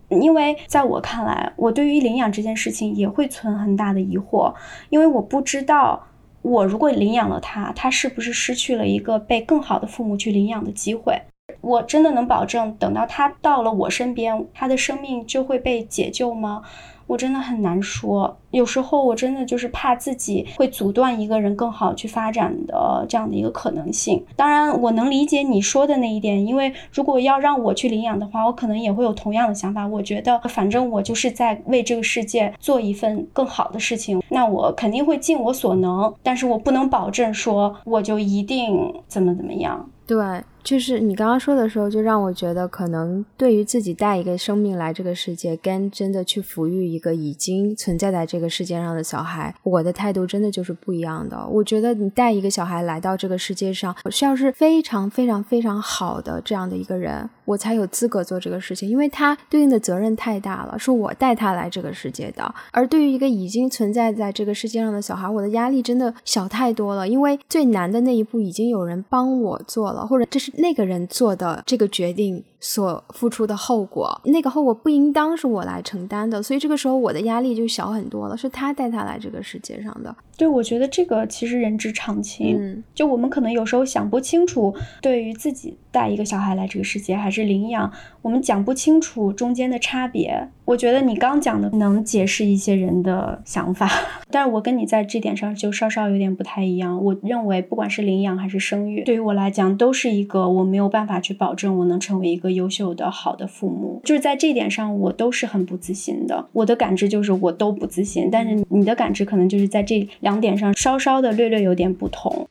[0.09, 4.53] 因为在我看来，我对于领养这件事情也会存很大的疑惑，
[4.89, 6.05] 因为我不知道
[6.43, 11.19] 我如果领养了他，他是不是失去了一个被更好的父母去领养的机会。
[11.63, 16.61] 我真的能保证，等到他到了我身边，他的生命就会被解救吗？
[17.05, 18.37] 我真的很难说。
[18.51, 24.23] 有时候我真的就是怕自己会阻断一个人更好去发展的这样的一个可能性。
[24.35, 29.85] 当然，我能理解你说的那一点，因为如果要让我去领养的话，我可能也会有同样的想法。
[29.85, 36.13] 我觉得，反正我就是在为这个世界做一份更好的事情，那我肯定会尽我所能。
[36.23, 39.89] 但是我不能保证说我就一定怎么怎么样。
[40.07, 40.17] 对。
[40.63, 51.45] 就是你刚刚说的时候，就让我觉得，可能对于自己带一个生命来这个世界，跟真的去抚育一个已经存在在这个世界上的小孩，我的态度真的就是不一样的。
[51.47, 62.55] 我觉得你带一个小孩来到这个世界上，需要是非常非常非常好的这样的一个人，我才有资格做这个事情，因为他对应的责任太大了，是我带他来这个世界的。
[62.71, 70.51] 而对于一个已经存在在这个世界上的小孩，我的压力真的小太多了，因为最难的那一步已经有人帮我做了，或者这是。
[70.63, 72.41] 那个人做的这个决定。
[72.65, 78.37] 所付出的后果，那个后果不应当是我来承担的，所以这个时候我的压力就小很多了。
[78.37, 82.57] 是他带他来这个世界上的，对，我觉得这个其实人之常情。
[82.57, 87.91] 嗯，就我们可能有时候想不清楚，对于自己带一个小孩来这个世界还是领养，
[88.21, 90.47] 我们讲不清楚中间的差别。
[90.63, 93.89] 我觉得你刚讲的能解释一些人的想法，
[94.31, 97.03] 但是我跟你在这点上就稍稍有点不太一样。
[97.03, 102.52] 我认为不管是领养还是生育，对于我来讲都是一个我没有办法去保证我能成为一个。
[102.53, 106.47] 优秀的好的父母，就是在这点上，我都是很不自信的。
[106.53, 112.47] 我的感知就是我都不自信，但是你的感知可能就是在这两点上稍稍的略略有点不同。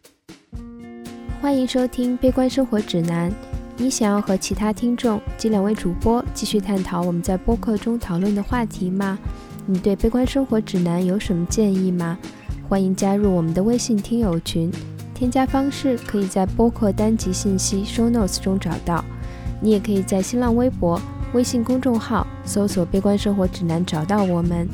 [1.40, 3.30] 欢迎收听《悲观生活指南》，
[3.76, 9.18] 你想要和其他听众及两位主播继续探讨我们在播客中讨论的话题吗？
[9.66, 12.18] 你对《悲观生活指南》有什么建议吗？
[12.68, 14.70] 欢迎加入我们的微信听友群，
[15.14, 19.04] 添加方式可以在播客单集信息 show notes 中找到。
[19.62, 21.00] 你也可以在新浪微博、
[21.32, 24.68] 微信公众号搜索“悲观生活指南”找到我们。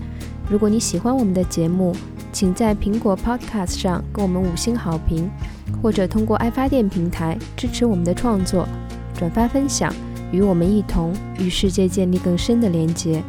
[0.51, 1.95] 如果你喜欢我们的节目，
[2.33, 5.31] 请在苹果 Podcast 上给我们五星好评，
[5.83, 8.67] 或者通过爱发电平台支持我们的创作，
[9.15, 9.95] 转发分享，
[10.33, 13.23] 与我们一同与世界建立更深的连接。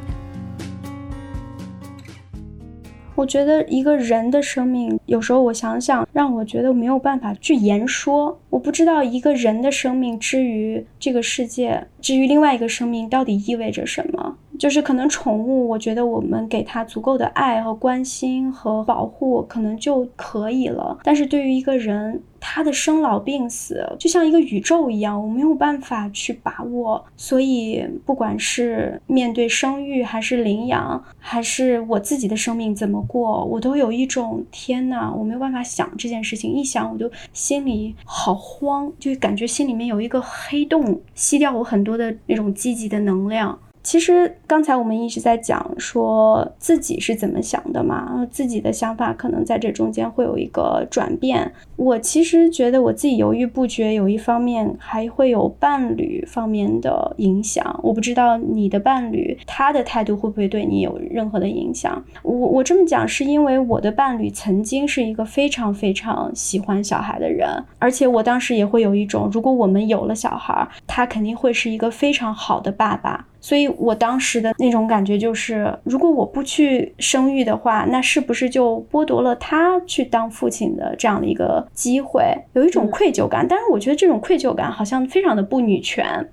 [3.19, 8.39] 我觉得一个人的生命，有时候我想想，让我觉得没有办法去言说。
[8.49, 14.37] 我不知道一个人的生命之于这个世界，至于另外一个生命到底意味着什么。
[14.59, 20.99] 就是可能宠物，我觉得我们给它足够的爱和关心和保护，可能就可以了。
[21.01, 27.03] 但是对于一个人，他的生老病死就像一个宇宙一样，我没有办法去把握。
[27.15, 36.51] 所以，不管是面对生育，还是领养，还是我自己的生命怎么过，我都有一种天呐，我没有办法想这件事情。
[36.51, 43.57] 一想，我就心里好慌，就感觉心里面有一个黑洞，吸掉我很多的那种积极的能量。
[43.89, 51.51] 其实刚才我们一直在讲说自己是怎么想的嘛，自己的想法可能在这中间会有一个转变。
[51.75, 57.79] 我其实觉得我自己犹豫不决，有一方面还会有伴侣方面的影响。
[57.81, 61.99] 我不知道你的伴侣他的态度会不会对你有任何的影响。
[62.21, 73.25] 我我这么讲是因为我的伴侣曾经是一个非常非常喜欢小孩的人，而且我当时也会有一种，如果我们有了小孩，他肯定会是一个非常好的爸爸。
[73.41, 82.23] 所以我当时的那种感觉就是，如果我不去生育的话，那是不是就剥夺了他去当父亲的这样的一个机会？
[82.53, 83.45] 有一种愧疚感。
[83.47, 86.29] 但是我觉得这种愧疚感好像非常的不女权。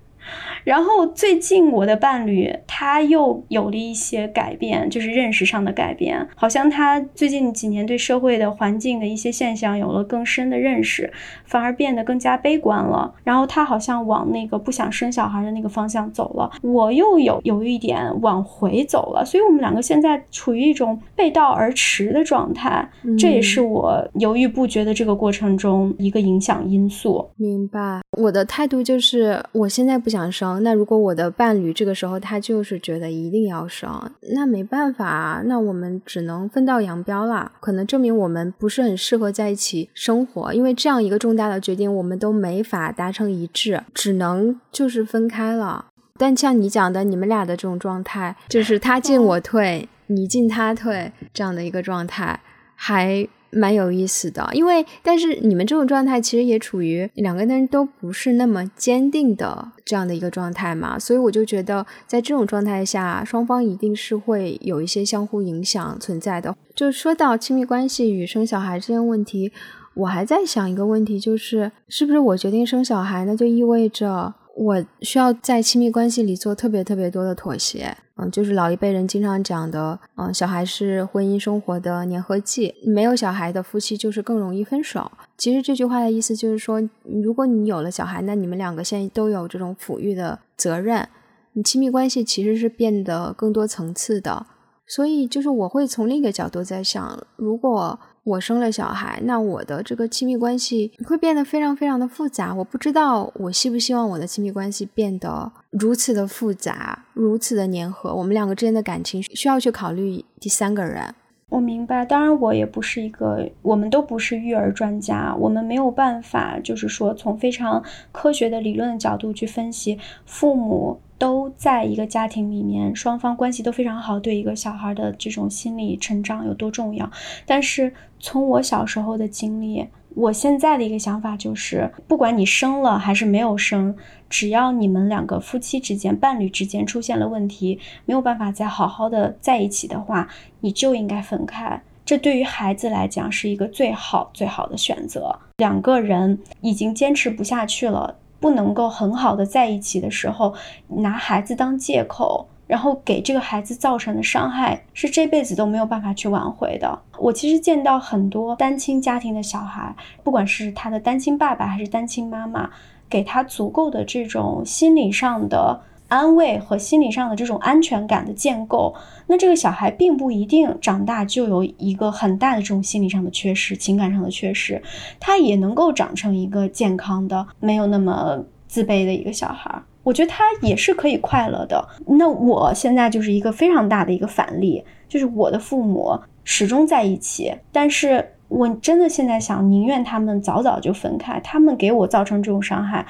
[0.64, 11.12] 然后最近我的伴侣他又有了一些改变，就是认识上的改变，好像他最近几年对社会的环境的一些现象有了更深的认识，
[11.44, 13.14] 反而变得更加悲观了。
[13.24, 27.28] 然后他好像往那个不想生小孩的那个方向走了，我又有有一点往回走了，所以我们两个现在处于一种背道而驰的状态，这也是我犹豫不决的这个过程中一个影响因素。
[27.36, 30.62] 明白，我的态度就是我现在不想想生。
[30.62, 37.52] 那如果我的伴侣这个时候他就是觉得一定要生，那没办法，那我们只能分道扬镳了。
[37.60, 45.84] 可能证明我们不是很适合在一起生活，因为这样一个重大的决定我们都没法达成一致，只能就是分开了。
[46.18, 52.40] 但像你讲的，你们俩的这种状态，就是他进我退，你进他退这样的一个状态，
[52.74, 53.28] 还。
[53.50, 66.56] 蛮有意思的，因为但是你们这种状态其实也处于两个人都不是那么坚定的这样的一个状态嘛，所以我就觉得在这种状态下，双方一定是会有一些相互影响存在的。
[66.74, 69.52] 就说到亲密关系与生小孩这件问题，
[69.94, 74.34] 我还在想一个问题，就是是不是我决定生小孩，那就意味着。
[74.56, 85.12] 我需要在亲密关系里做特别特别多的妥协，嗯，就是老一辈人经常讲的，嗯，小孩是婚姻生活的粘合剂，没有小孩的夫妻就是更容易分手。
[85.36, 91.06] 其实这句话的意思就是说，如果你有了小孩，那你们两个现在都有这种抚育的责任，
[91.52, 94.46] 你亲密关系其实是变得更多层次的。
[94.86, 98.00] 所以，就是我会从另一个角度在想，如果。
[98.26, 102.52] 我生了小孩，那我的这个亲密关系会变得非常非常的复杂。
[102.52, 108.12] 我不知道我希不希望我的亲密关系变得如此的复杂，如此的粘合。
[108.12, 111.14] 我们两个之间的感情需要去考虑第三个人。
[111.48, 121.00] 我明白，当然我也不是一个，我们都不是育儿专家，我们没有办法，就是说从非常科学的理论的角度去分析父母。
[121.18, 127.10] 都在一个家庭里面，双方关系都非常好，对一个小孩的这种心理成长有多重要。
[127.46, 127.90] 但是
[128.20, 129.86] 从我小时候的经历，
[130.16, 133.94] 我现在的一个想法就是，不管你生了还是没有生，
[134.30, 140.26] 只要你们两个夫妻之间、伴侣之间出现了问题，没有办法再好好的在一起的话，
[140.60, 141.82] 你就应该分开。
[142.06, 145.38] 这对于孩子来讲是一个最好最好的选择。
[145.58, 148.16] 两个人已经坚持不下去了。
[148.38, 150.54] 不能够很好的在一起的时候，
[150.88, 156.98] 拿孩子当借口，然后给这个孩子造成的伤害是这辈子都没有办法去挽回的。
[157.18, 162.70] 我其实见到很多单亲家庭的小孩，不管是他的单亲爸爸还是单亲妈妈，
[163.08, 165.80] 给他足够的这种心理上的。
[166.08, 168.94] 安慰和心理上的这种安全感的建构，
[169.26, 174.80] 那这个小孩并不一定长大就有一个很大的这种心理上的缺失、情感上的缺失，
[175.18, 178.38] 他也能够长成一个健康的、没有那么
[178.68, 179.82] 自卑的一个小孩。
[180.06, 181.84] 我觉得他也是可以快乐的。
[182.06, 193.04] 那我现在就是一个非常大的一个反例，就是我的父母始终在一起，但是我真的现在想，宁愿他们早早就分开，他们给我造成这种伤害。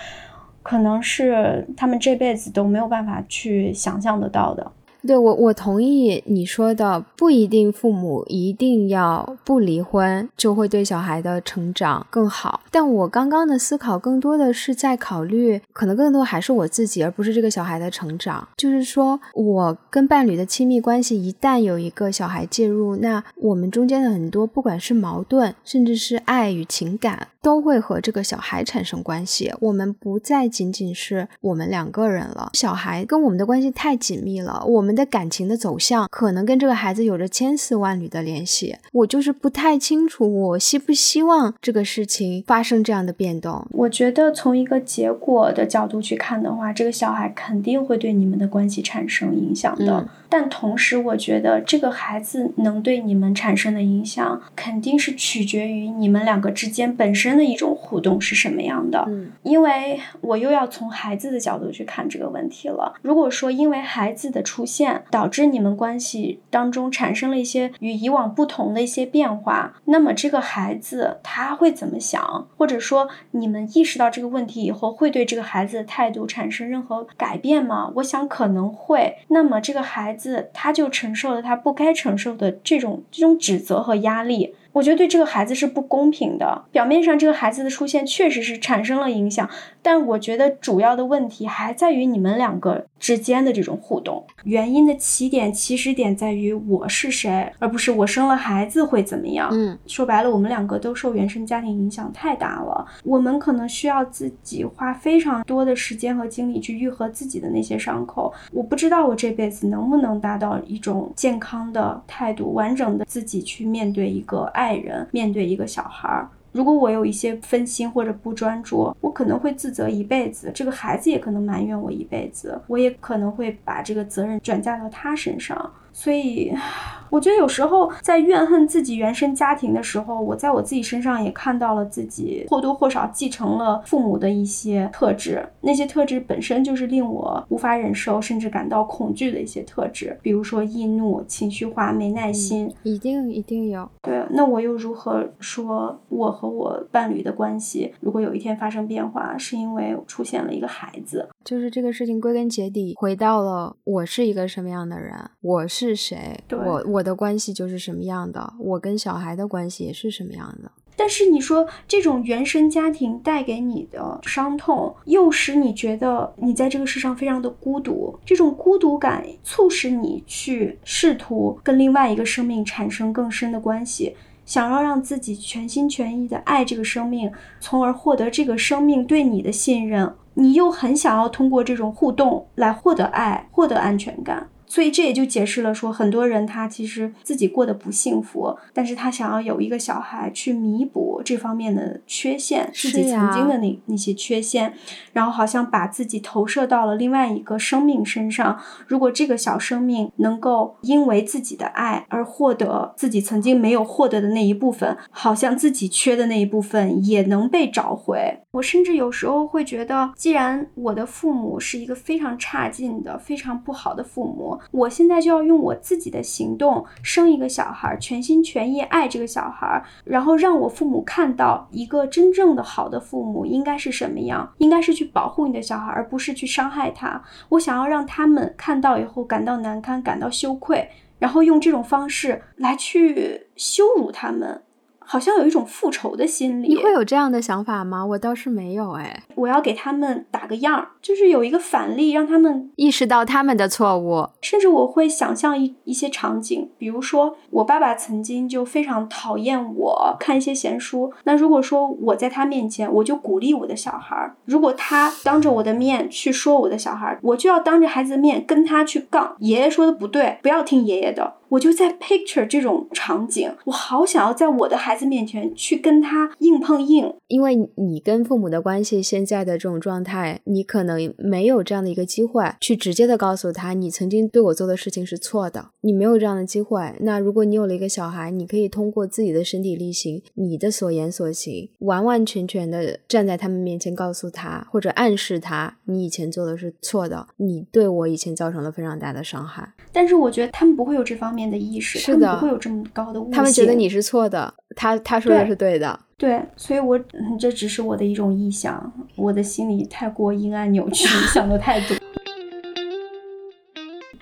[0.63, 4.73] 可能是他们这辈子都没有办法去想象得到的。
[5.07, 12.61] 对我，我同意你说的，不一定父母一定要不离婚就会对小孩的成长更好。
[12.71, 18.47] 但我刚刚的思考更多的是在考虑，可能更多还是我自己，而不是这个小孩的成长。
[18.57, 27.29] 就是说我跟伴侣的亲密关系，一旦有一个小孩介入，那我们中间的很多，不管是矛盾，甚至是爱与情感。
[27.47, 32.51] 都会和这个小孩产生关系，我们不再仅仅是我们两个人了。
[32.55, 38.75] 小孩跟我们的关系太紧密了，我们的感情的走向可能跟这个孩子有着千丝万缕的联系。
[38.91, 43.65] 我就是不太清楚，我希不希望这个事情发生这样的变动。
[43.71, 50.09] 我觉得从一个结果的角度去看的话，这个小孩肯定会对你们的关系产生影响的。
[50.29, 59.05] 但同时，我觉得这个孩子能对你们产生的影响，肯定是取决于你们两个之间本身的一种互动是什么样的。
[59.09, 62.95] 嗯，因为我又要从孩子的角度去看这个问题了。
[63.03, 72.49] 如果说因为孩子的出现导致你们关系当中产生了一些与以往不同的一些变化，那么这个孩子他会怎么想？
[72.57, 77.93] 或者说你们意识到这个问题以后，会对这个孩子的态度产生任何改变吗？
[77.97, 79.17] 我想可能会。
[79.29, 84.55] 那么这个孩子他就承受了他不该承受的这种这种指责和压力。
[84.77, 86.65] 我觉得对这个孩子是不公平的。
[86.71, 89.49] 表面上这个孩子的出现确实是产生了影响，
[89.81, 94.23] 但我觉得主要的问题还在于你们两个之间的这种互动。
[94.45, 99.49] 原因的起点、起始点在于我是谁，而不是我生了孩子会怎么样。
[99.53, 108.31] 嗯，说白了，我们两个都受原生家庭影响太大了，我们可能需要自己花非常多的时间和精力去愈合自己的那些伤口。
[108.53, 114.67] 我不知道我这辈子能不能达到一种健康的态度，完整的自己去面对一个爱。
[114.67, 120.51] 爱人面对一个小孩儿，如果我有一些分心或者不专注，我可能会自责一辈子。
[120.55, 125.71] 这个孩子也可能埋怨我一辈子，我也可能会把这个责任转嫁到他身上。
[125.97, 126.53] 所以，
[127.09, 135.43] 我觉得有时候在怨恨自己原生家庭的时候，我在我自己身上也看到了自己或多或少继承了父母的一些特质。
[135.63, 142.71] 那些特质本身就是令我无法忍受，甚至感到恐惧的一些特质，比如说易怒、情绪化、没耐心。
[142.83, 143.89] 一定一定有。
[144.03, 151.27] 对，那我又如何说我和我伴侣的关系，如果有一天发生变化，是因为出现了一个孩子？
[151.43, 160.71] 就是这个事情归根结底回到了我是一个什么样的人，我是谁，我我的关系就是什么样的，我跟小孩的关系也是什么样的。
[160.99, 174.17] 但是你说这种原生家庭带给你的伤痛，又使你觉得你在这个世上非常的孤独，这种孤独感促使你去试图跟另外一个生命产生更深的关系，
[174.47, 177.31] 想要让自己全心全意的爱这个生命，
[177.61, 180.15] 从而获得这个生命对你的信任。
[180.33, 184.49] 你又很想要通过这种互动来获得爱，获得安全感。
[184.67, 194.75] 所以这也就解释了说，很多人他其实自己过得不幸福，但是他想要有一个小孩去弥补这方面的缺陷，自己曾经的那那些缺陷，
[195.13, 198.59] 然后好像把自己投射到了另外一个生命身上。
[198.87, 208.43] 如果这个小生命能够因为自己的爱而获得自己曾经没有获得的那一部分，好像自己缺的那一部分也能被找回。
[208.53, 214.56] 我甚至有时候会觉得，既然我的父母是一个非常差劲的、非常不好的父母。
[214.71, 227.23] 我现在就要用我自己的行动生一个小孩，全心全意爱这个小孩，然后让我父母看到一个真正的好的父母应该是什么样，应该是去保护你的小孩，而不是去伤害他。
[227.51, 230.89] 我想要让他们看到以后感到难堪，感到羞愧，
[231.19, 234.63] 然后用这种方式来去羞辱他们。
[235.07, 238.05] 好像有一种复仇的心理，你会有这样的想法吗？
[238.05, 239.23] 我倒是没有哎。
[239.37, 244.29] 我要给他们打个样儿，就是有一个反例，让他们意识到他们的错误。
[244.43, 251.13] 甚至我会想象一一些场景，比如说我爸爸曾经就非常讨厌我看一些闲书。
[251.25, 259.37] 那如果说我在他面前，我就鼓励我的小孩儿；如果他当着我的面去说我的小孩儿，我就要当着孩子的面跟他去杠。
[259.39, 261.35] 爷爷说的不对，不要听爷爷的。
[261.49, 267.15] 我就在 picture 这种场景，我好想要在我的孩子面前去跟他硬碰硬。
[267.29, 275.71] 因为你跟父母的关系现在的这种状态，你可能没有这样的一个机会去直接的告诉他，你曾经对我做的事情是错的。
[275.81, 276.95] 你没有这样的机会。
[277.01, 289.75] 那如果你有了一个小孩，你可以通过自己的身体力行，你的所言所行，完完全全的站在他们面前告诉他，或者暗示他，你以前做的是错的，你对我以前造成了非常大的伤害。
[289.93, 293.33] 但是我觉得他们不会有这方面的意识，是的，不会有这么高的误解。
[293.33, 295.99] 他们觉得你是错的，他他说的是对的。
[296.17, 296.99] 对，所以，我
[297.39, 301.95] 这只是我的一种臆想，我的心里太过阴暗扭曲，想的太多。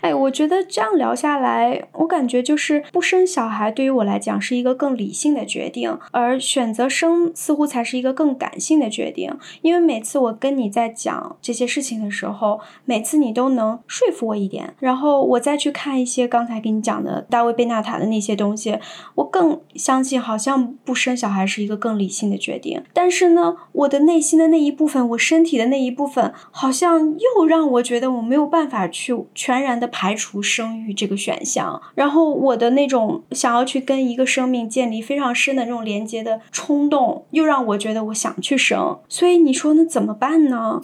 [0.05, 9.34] 哎，我觉得这样聊下来，我感觉就是不生小孩对于我来讲是一个更理性的决定，而选择生似乎才是一个更感性的决定。
[9.62, 18.78] 因为每次我跟你在讲这些事情的时候，每次你都能说服我一点，然后我再去看一些刚才给你讲的大卫贝纳塔的那些东西，
[19.14, 22.82] 我更相信好像不生小孩是一个更理性的决定。
[22.92, 31.80] 但是呢，我的内心的那一部分，我身体的那一部分，好像又让我觉得我没有办法去全然的排除生育这个选项。
[31.95, 38.99] 然后我的那种想要去跟一个生命建立非常深的那种连接的冲动，又让我觉得我想去生。
[39.09, 40.80] 所以你说那怎么办呢？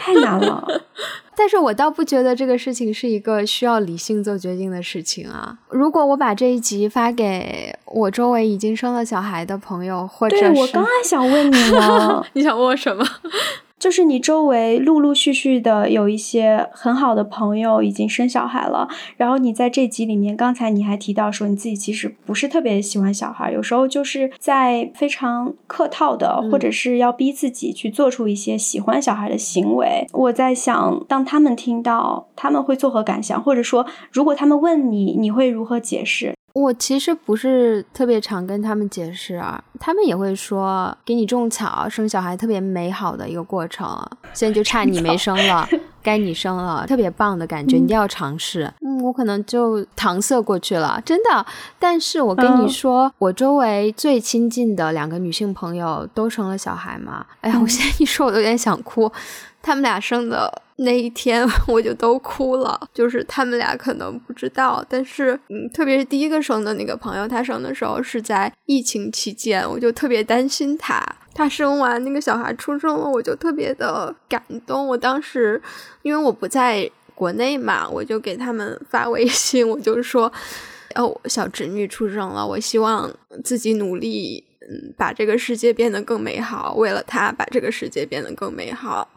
[0.00, 0.66] 太难了。
[1.36, 5.56] 但是我倒不觉得这个事情是一个需要理性做决定的事情啊。
[5.68, 13.06] 如果我把这一集发给我周围已经生了小孩的朋友，或者是我刚刚想问你呢， 你想问我什么？
[13.78, 30.06] 就是你周围陆陆续续的有一些很好的朋友已经生小孩了，然后你在这集里面，刚才你还提到说你自己其实不是特别喜欢小孩，有时候就是在非常客套的，或者是要逼自己去做出一些喜欢小孩的行为。
[30.12, 33.40] 我在想，当他们听到，他们会作何感想？
[33.40, 36.34] 或者说，如果他们问你，你会如何解释？
[36.58, 43.86] 我其实不是特别常跟他们解释啊，他们也会说给你种草，生小孩特别美好的一个过程，
[44.34, 45.68] 现在就差你没生了，
[46.02, 48.72] 该你生了，特别棒的感觉，你一定要尝试。
[48.80, 51.46] 嗯，我可能就搪塞过去了，真的。
[51.78, 59.10] 但是我跟你说，我周围最亲近的两个女性朋友都生了小孩嘛，哎呀，我现在一说，我都有点想哭。
[59.68, 62.88] 他们俩生的那一天， 我就都哭了。
[62.94, 71.04] 就是他们俩可能不知道，但是嗯，特别是第一个生的那个朋友，他生的时候是在疫情期间，我就特别担心他。
[71.34, 74.86] 他生完那个小孩出生了，我就特别的感动。
[74.88, 75.60] 我当时
[76.00, 80.32] 因为我不在国内嘛，我就给他们发微信，我就说
[80.96, 83.12] ：“哦，小侄女出生了，我希望
[83.44, 86.74] 自己努力，嗯，把这个世界变得更美好。
[86.74, 89.08] 为了他，把这个世界变得更美好。”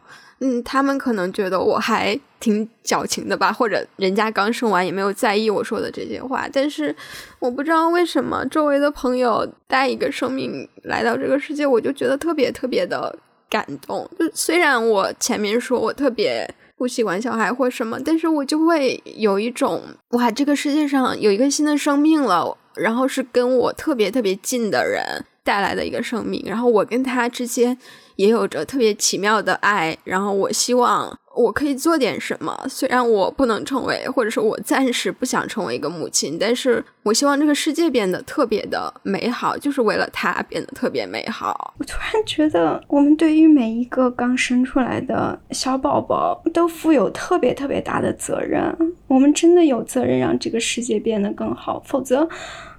[0.44, 6.48] 嗯，他们可能觉得我还挺矫情的吧，或者人家刚生完也没有在意我说的这些话。
[6.52, 6.92] 但是
[7.38, 13.16] 我不知道为什么周围的朋友带一个生命来到这个世界，我就觉得特别特别的
[13.48, 14.10] 感动。
[14.18, 27.76] 就虽然我前面说我特别不喜欢小孩或什么，但是我就会有一种哇，这个世界上有一个新的生命了，然后是跟我特别特别近的人带来的一个生命，然后我跟他之间。
[28.16, 32.54] 也有着特别奇妙的爱，然后我希望我可以做点什么。
[32.68, 41.74] 虽然我不能成为，或者说我暂时不想成为一个母亲，但是我希望这个世界变得特别的美好，就是为了他变得特别美好。
[41.78, 48.76] 我突然觉得，我们对于每一个刚生出来的小宝宝都负有特别特别大的责任。
[49.08, 52.28] 我们真的有责任让这个世界变得更好，否则，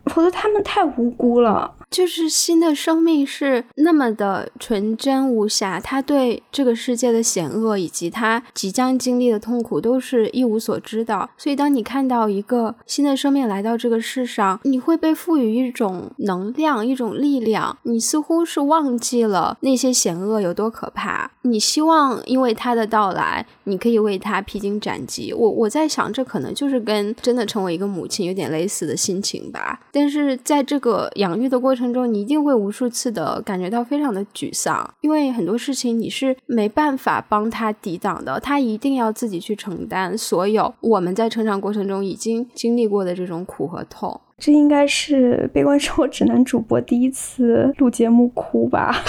[0.06, 1.74] 否则他们太无辜了。
[1.94, 11.30] 就是新的生命是那么的纯真无瑕，他对这个世界的险恶以及他即将经历的痛苦都是一无所知的。
[11.38, 17.78] 所以，当你看到一个新的生命来到这个世上，你会被赋予一种能量、一种力量。
[17.84, 21.30] 你似乎是忘记了那些险恶有多可怕。
[21.44, 25.32] 你希望因为他的到来，你可以为他披荆斩棘。
[25.32, 29.80] 我我在想，这可能就是跟真的成为一个母亲有点类似的心情吧。
[29.92, 44.22] 但是在这个养育的过程，中，你一定会无数次的感觉到非常的沮丧，因为很多事情你是没办法帮他抵挡的，他一定要自己去承担所有我们在成长过程中已经经历过的这种苦和痛。
[44.38, 48.94] 这应该是悲观生活指南主播第一次录节目哭吧？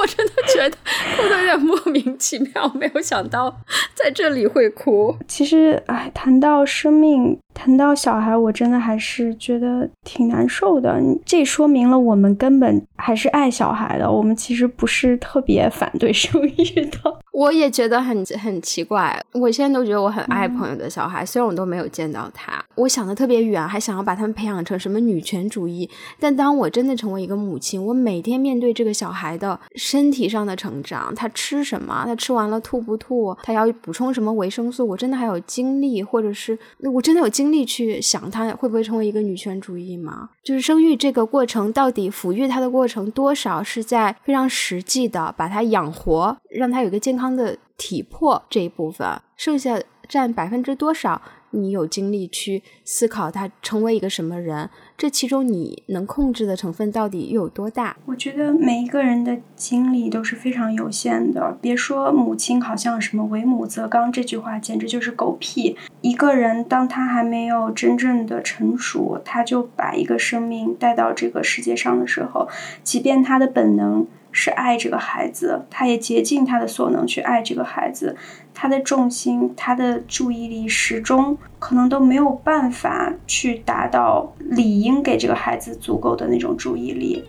[0.00, 0.76] 我真的觉得
[1.16, 3.52] 哭的有点莫名其妙，没有想到
[3.94, 5.16] 在这里会哭。
[5.26, 7.36] 其实，哎，谈到生命。
[7.52, 10.96] 谈到小孩，我真的还是觉得挺难受的。
[11.26, 14.08] 这说明了我们根本还是爱小孩的。
[14.08, 17.17] 我们其实不是特别反对生育的。
[17.38, 19.20] 我也觉得很很奇怪。
[19.32, 22.64] 我现在都觉得我很爱朋友的小孩，虽然我都没有见到他。
[22.74, 25.88] 我想的特别远，还想要把他们培养成什么女权主义。
[26.20, 36.58] 但当我真的成为一个母亲，我每天面对这个小孩的身体上的成长，他吃什么，他吃完了吐不吐，他要补充什么维生素，我真的还有精力，或者是
[36.94, 37.48] 我真的有精。
[37.48, 40.28] 力去想他会不会成为一个女权主义吗？
[40.44, 51.20] 就是生育这个过程，到底抚育他的过程多少是在非常实际的把他养活，让他有一个健康的体魄这一部分，剩下占百分之多少？
[51.50, 54.68] 你有精力去思考他成为一个什么人？
[54.98, 57.96] 这其中你能控制的成分到底又有多大？
[58.04, 61.56] 我觉得每一个人的精力都是非常有限的。
[61.62, 65.74] 别说母亲，好像什么“为母则刚”这句话，简直就是狗屁。
[66.02, 72.46] 一个人当他还没有真正的成熟，他就把一个生命带到这个世界上的时候，
[72.82, 74.06] 即便他的本能。
[74.30, 78.16] 是爱这个孩子，他也竭尽他的所能去爱这个孩子，
[78.54, 87.24] 他的重心、他的注意力始终可能都没有办法去达到理应给这个孩子足够的那种注意力。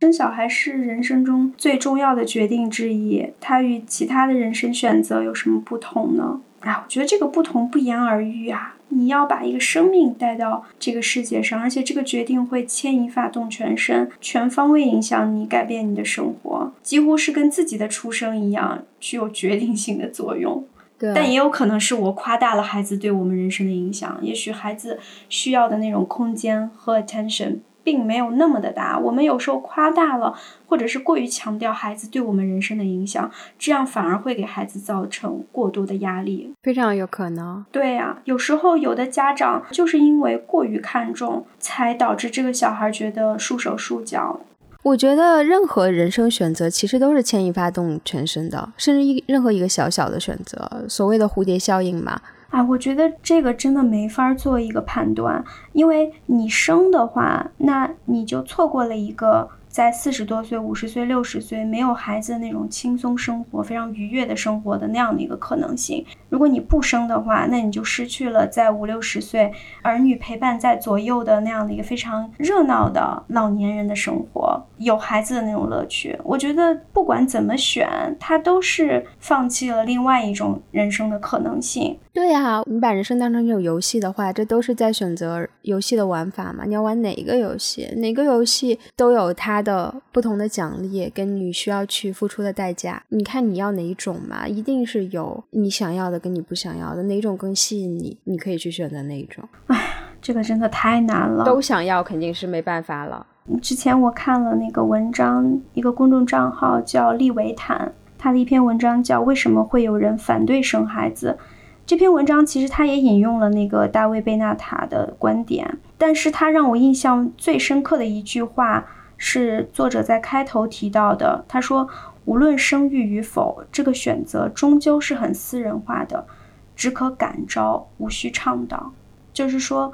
[0.00, 6.40] 生小孩是人生中最重要的决定之一，它与其他的人生选择有什么不同呢？
[6.60, 8.76] 啊，我觉得这个不同不言而喻啊！
[8.94, 20.64] 你要把一个生命带到这个世界上，而且这个决定会牵一发动全身，全方位影响你，改变你的生活，几乎是跟自己的出生一样，具有决定性的作用。
[20.96, 27.58] 对，但也有可能是我夸大了孩子对我们人生的影响，也许孩子需要的那种空间和 attention。
[27.84, 30.34] 并没有那么的大，我们有时候夸大了，
[30.66, 37.64] 或者是过于强调孩子对我们人生的影响，这样反而会给孩子造成过多的压力，非常有可能。
[37.70, 44.40] 对呀，有时候有的家长就是因为过于看重，才导致这个小孩觉得束手束脚。
[44.82, 52.20] 我觉得任何人生选择其实都是牵一发动全身的，甚至一任何一个小小的选择，所谓的蝴蝶效应嘛。
[52.54, 59.50] 啊，我觉得这个真的没法做一个判断，因为你生的话，那你就错过了一个。
[59.74, 66.06] 在四十多岁、五十岁、六十岁没有孩子的那种轻松生活、非常愉悦的生活的那样的一个可能性。
[66.34, 76.18] 如果你不生的话，那你就失去了在五六十岁儿女陪伴在左右的那样的一个非常热闹的老年人的生活，有孩子的那种乐趣。
[76.24, 81.96] 我觉得不管怎么选，他都是放弃了另外一种人生的可能性。
[82.12, 86.64] 对呀，你把人生当成一种游戏的话，这都是在选择游戏的玩法嘛？
[86.64, 87.86] 你要玩哪一个游戏？
[87.96, 93.00] 哪个游戏都有它的不同的奖励，跟你需要去付出的代价。
[93.10, 94.48] 你看你要哪一种嘛？
[94.48, 99.46] 一定是有你想要的跟你不想要的，哪种更吸引你，你可以去选择哪一种。
[99.66, 99.78] 唉，
[100.22, 101.44] 这个真的太难了。
[101.44, 103.26] 都想要肯定是没办法了。
[103.60, 111.36] 之前我看了那个文章，一个公众账号叫利维坦，他的一篇文章叫《为什么会有人反对生孩子》。
[111.84, 118.86] 这篇文章其实他也引用了那个大卫贝纳塔的观点，但是他让我印象最深刻的一句话
[119.18, 121.44] 是作者在开头提到的。
[121.46, 121.86] 他说
[122.24, 126.26] ：“无论生育与否，这个选择终究是很私人化的，
[126.74, 128.92] 只可感召，无需倡导。”
[129.32, 129.92] 就是说，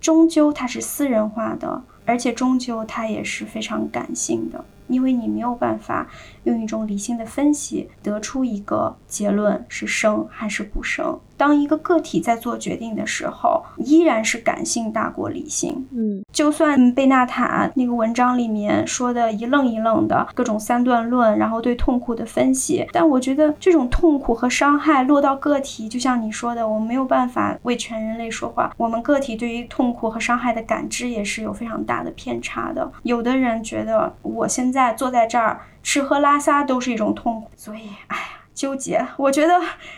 [0.00, 4.64] 终究它是私人化的，而且终究它也是非常感性的。
[4.88, 6.06] 因为你没有办法
[6.44, 11.18] 用一种理性的分析得出一个结论是生还是不生。
[11.36, 15.84] 当一个个体在做决定的时候，依然是感性大过理性。
[15.90, 28.72] 嗯，就算贝纳塔那个文章里面说的一愣一愣的各种三段论，然后对痛苦的分析，但我觉得这种痛苦和伤害落到个体，就像你说的，我们没有办法为全人类说话。
[28.76, 32.88] 我们个体对于痛苦和伤害的感知也是有非常大的偏差的。
[33.02, 38.24] 有的人觉得我现在坐在这儿吃喝拉撒都是一种痛苦，所以，哎呀。
[38.54, 39.54] 纠结，我觉得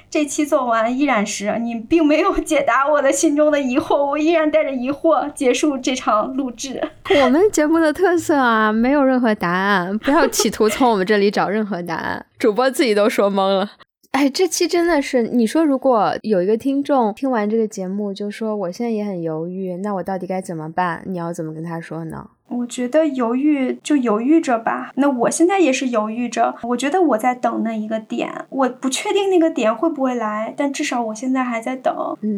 [0.09, 6.81] 这期做完依然是你并没有解答我的心中的疑惑，我依然带着疑惑结束这场录制。
[7.21, 12.25] 我们节目的特色啊，没有任何答案，不要企图从我们这里找任何答案。
[12.39, 13.73] 主播自己都说懵了。
[14.15, 21.03] 哎，这期真的是，你说如果有一个听众听完这个节目就说我现在也很犹豫，那我到底该怎么办？
[21.07, 22.31] 你要怎么跟他说呢？
[22.47, 24.93] 我觉得犹豫就犹豫着吧。
[24.95, 26.55] 那我现在也是犹豫着。
[26.63, 31.93] 我觉得我在等那一个点，我不确定那个点会不会来，但至少我现在还在等。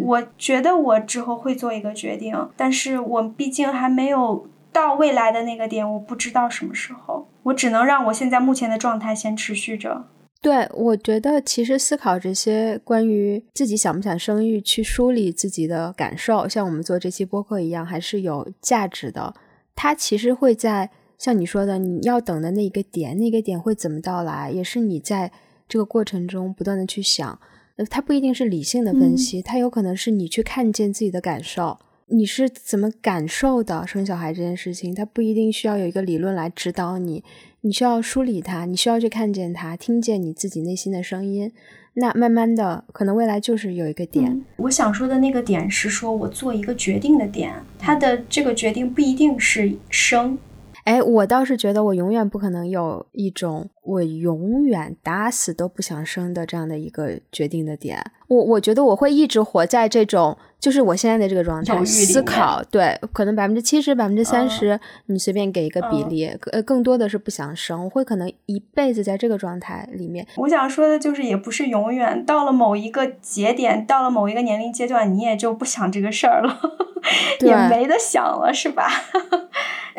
[0.07, 7.29] 我觉得我之后会做一个决定，但是我毕竟还没有到未来的那个点，我不知道什么时候。
[7.43, 10.07] 我只能让我现在目前的状态先持续着。
[10.43, 19.35] 对，我觉得其实思考这些关于自己想不想生育，去梳理自己的感受，像我们做这期播客一样，还是有价值的。
[19.75, 25.33] 它其实会在像你说的，你要等的那一个点，那个点会怎么到来，也是你在
[25.69, 27.41] 这个过程中不断的去想。
[27.77, 31.79] 呃，它不一定是理性的分析，它有可能是你去看见自己的感受，
[32.09, 37.25] 你是怎么感受的生小孩这件事情，它不一定需要有一个理论来指导你，
[37.63, 41.51] 你需要梳理它，你需要去看见它，听见你自己内心的声音。
[41.95, 44.45] 那慢慢的，可能未来就是有一个点。
[44.59, 50.39] 我想说的那个点是说，我做一个决定的点，它的这个决定不一定是生。
[50.85, 58.01] 哎，我倒是觉得我永远不可能有一种我永远打死都不想生的这样的一个决定的点。
[58.29, 62.61] 我我觉得我会一直活在这种，就是我现在的这个状态，思考。
[62.73, 67.85] 对，可能百分之七十、百分之三十，你随便给一个比例，呃，更多的是不想生。
[67.85, 70.27] 我会可能一辈子在这个状态里面。
[70.35, 76.59] 我想说的就是，也不是永远到了某一个节点，到了某一个年龄阶段，你也就不想这个事儿了，
[77.47, 78.91] 也没得想了，是吧？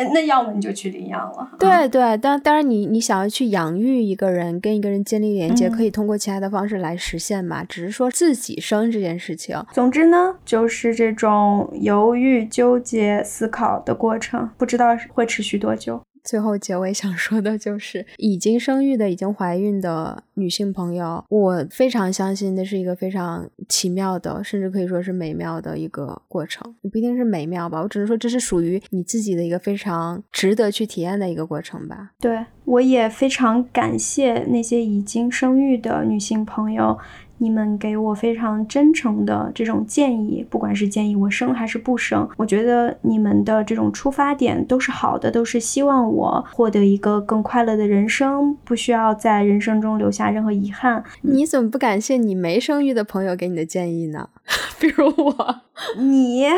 [0.06, 1.50] 那要么你就去领养了。
[1.60, 7.64] 对对，当当然，你你想要去养育一个人，跟一个人建立连接，可以通过其他的方式来实现嘛？
[7.64, 9.62] 只是说自己生这件事情。
[9.74, 16.02] 总之呢，就是这种犹豫、纠结、思考的过程，不知道会持续多久。
[16.28, 26.76] 最后结尾想说的就是，已经生育的、已经怀孕的女性朋友，我非常相信那是一个非常奇妙的，甚至可以说是美妙的一个过程。
[26.92, 32.12] 不一定是美妙吧，我只能说这是属于你自己的一个非常值得去体验的一个过程吧。
[32.20, 36.98] 对，我也非常感谢那些已经生育的女性朋友。
[37.40, 51.04] 你们给我非常真诚的这种建议，不管是建议我生还是不生，我觉得你们的这种出发点都是好的，都是希望我获得一个更快乐的人生，不需要在人生中留下任何遗憾。
[51.22, 54.30] 你怎么不感谢你没生育的朋友给你的建议呢？
[54.80, 55.62] 比如我，
[55.98, 56.48] 你。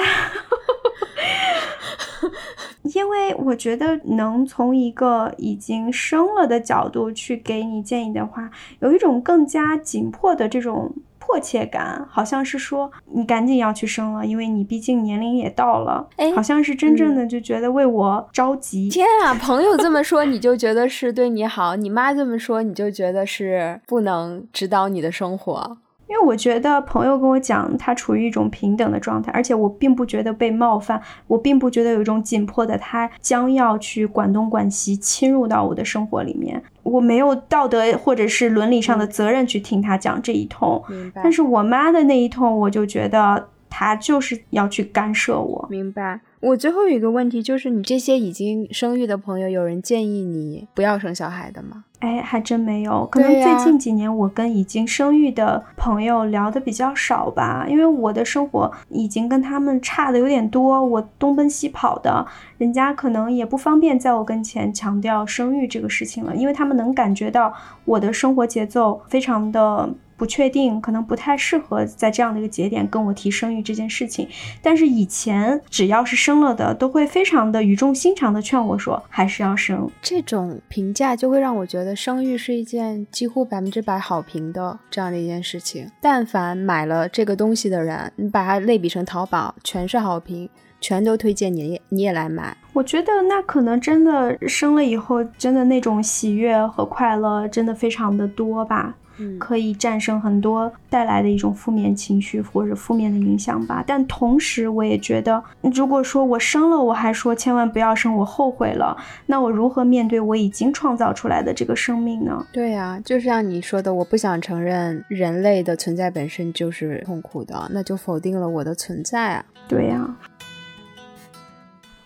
[2.93, 18.89] 因为我觉得能从一个已经生了的角度去给你建议的话，有一种更加紧迫的这种迫切感，好像是说你赶紧要去生了，因为你毕竟年龄也到了，哎，好像是真正的就觉得为我着急。
[18.89, 25.77] 天啊，朋友这么说你就觉得是对你好，你妈这么说你就觉得是不能指导你的生活。
[26.09, 40.83] 因为我觉得朋友跟我讲，他处于一种平等的状态，而且我并不觉得被冒犯，我并不觉得有一种紧迫的他将要去管东管西，侵入到我的生活里面，我没有道德或者是伦理上的责任去听他讲这一通。
[41.13, 45.67] 但是我妈的那一通，我就觉得他就是要去干涉我。
[45.69, 46.19] 明白。
[46.41, 51.83] 我最后一个问题，就是你这些已经生育的朋友，有人建议你不要生小孩的吗？
[51.99, 53.05] 哎，还真没有。
[53.07, 62.25] 可能最近几年，我跟已经生育的朋友聊的比较少吧，因为我的生活已经跟他们差的有点多，我东奔西跑的，
[62.57, 69.89] 人家可能也不方便在我跟前强调生育这个事情了，因为他们能感觉到我的生活节奏非常的。
[70.19, 74.27] 不确定，可能不太适合在这样的一个节点跟我提生育这件事情。
[74.61, 79.89] 但是以前只要是生了的，都会非常的语重心长的劝我说，还是要生。
[80.01, 85.89] 这种评价就会让我觉得生育是一件几乎百分之百好评的这样的一件事情。
[86.01, 90.49] 但凡买了这个东西的人，你把它类比成淘宝，全是好评，
[90.81, 92.57] 全都推荐你，你也来买。
[92.73, 98.95] 我觉得那可能真的生了以后，真的那种喜悦和快乐真的非常的多吧。
[99.37, 103.83] 可以战胜很多带来的一种负面情绪或者负面的影响吧。
[103.85, 108.95] 但同时，我也觉得，如果说我生了，我还说千万不要生，我后悔了，
[109.25, 112.45] 那我如何面对我已经创造出来的这个生命呢？
[112.51, 119.45] 对呀，就像你说的，我不想承认人类的存在本身就是痛苦的，那就否定了我的存在啊。
[119.67, 120.15] 对呀。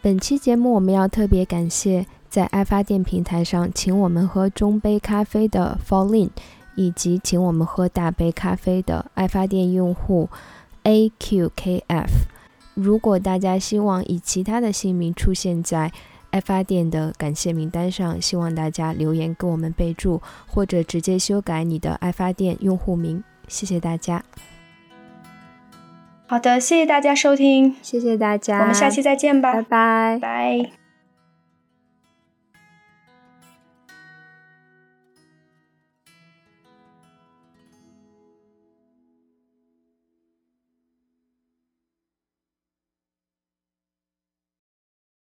[0.02, 6.30] 本期节目我们要特别感谢在爱发电平台上请我们喝中杯咖啡的 Fallin。
[6.76, 10.30] 以及请我们喝大杯咖啡的爱发电用户
[10.84, 12.10] AQKF。
[12.74, 15.92] 如果大家希望以其他的姓名出现在
[16.32, 23.24] 爱发电的感谢名单上，希望大家留言给我们备注，或者直接修改你的爱发电用户名。
[23.48, 24.24] 谢谢大家。
[26.26, 30.83] 好的，谢谢大家收听，谢谢大家，我们下期再见吧，拜拜，拜。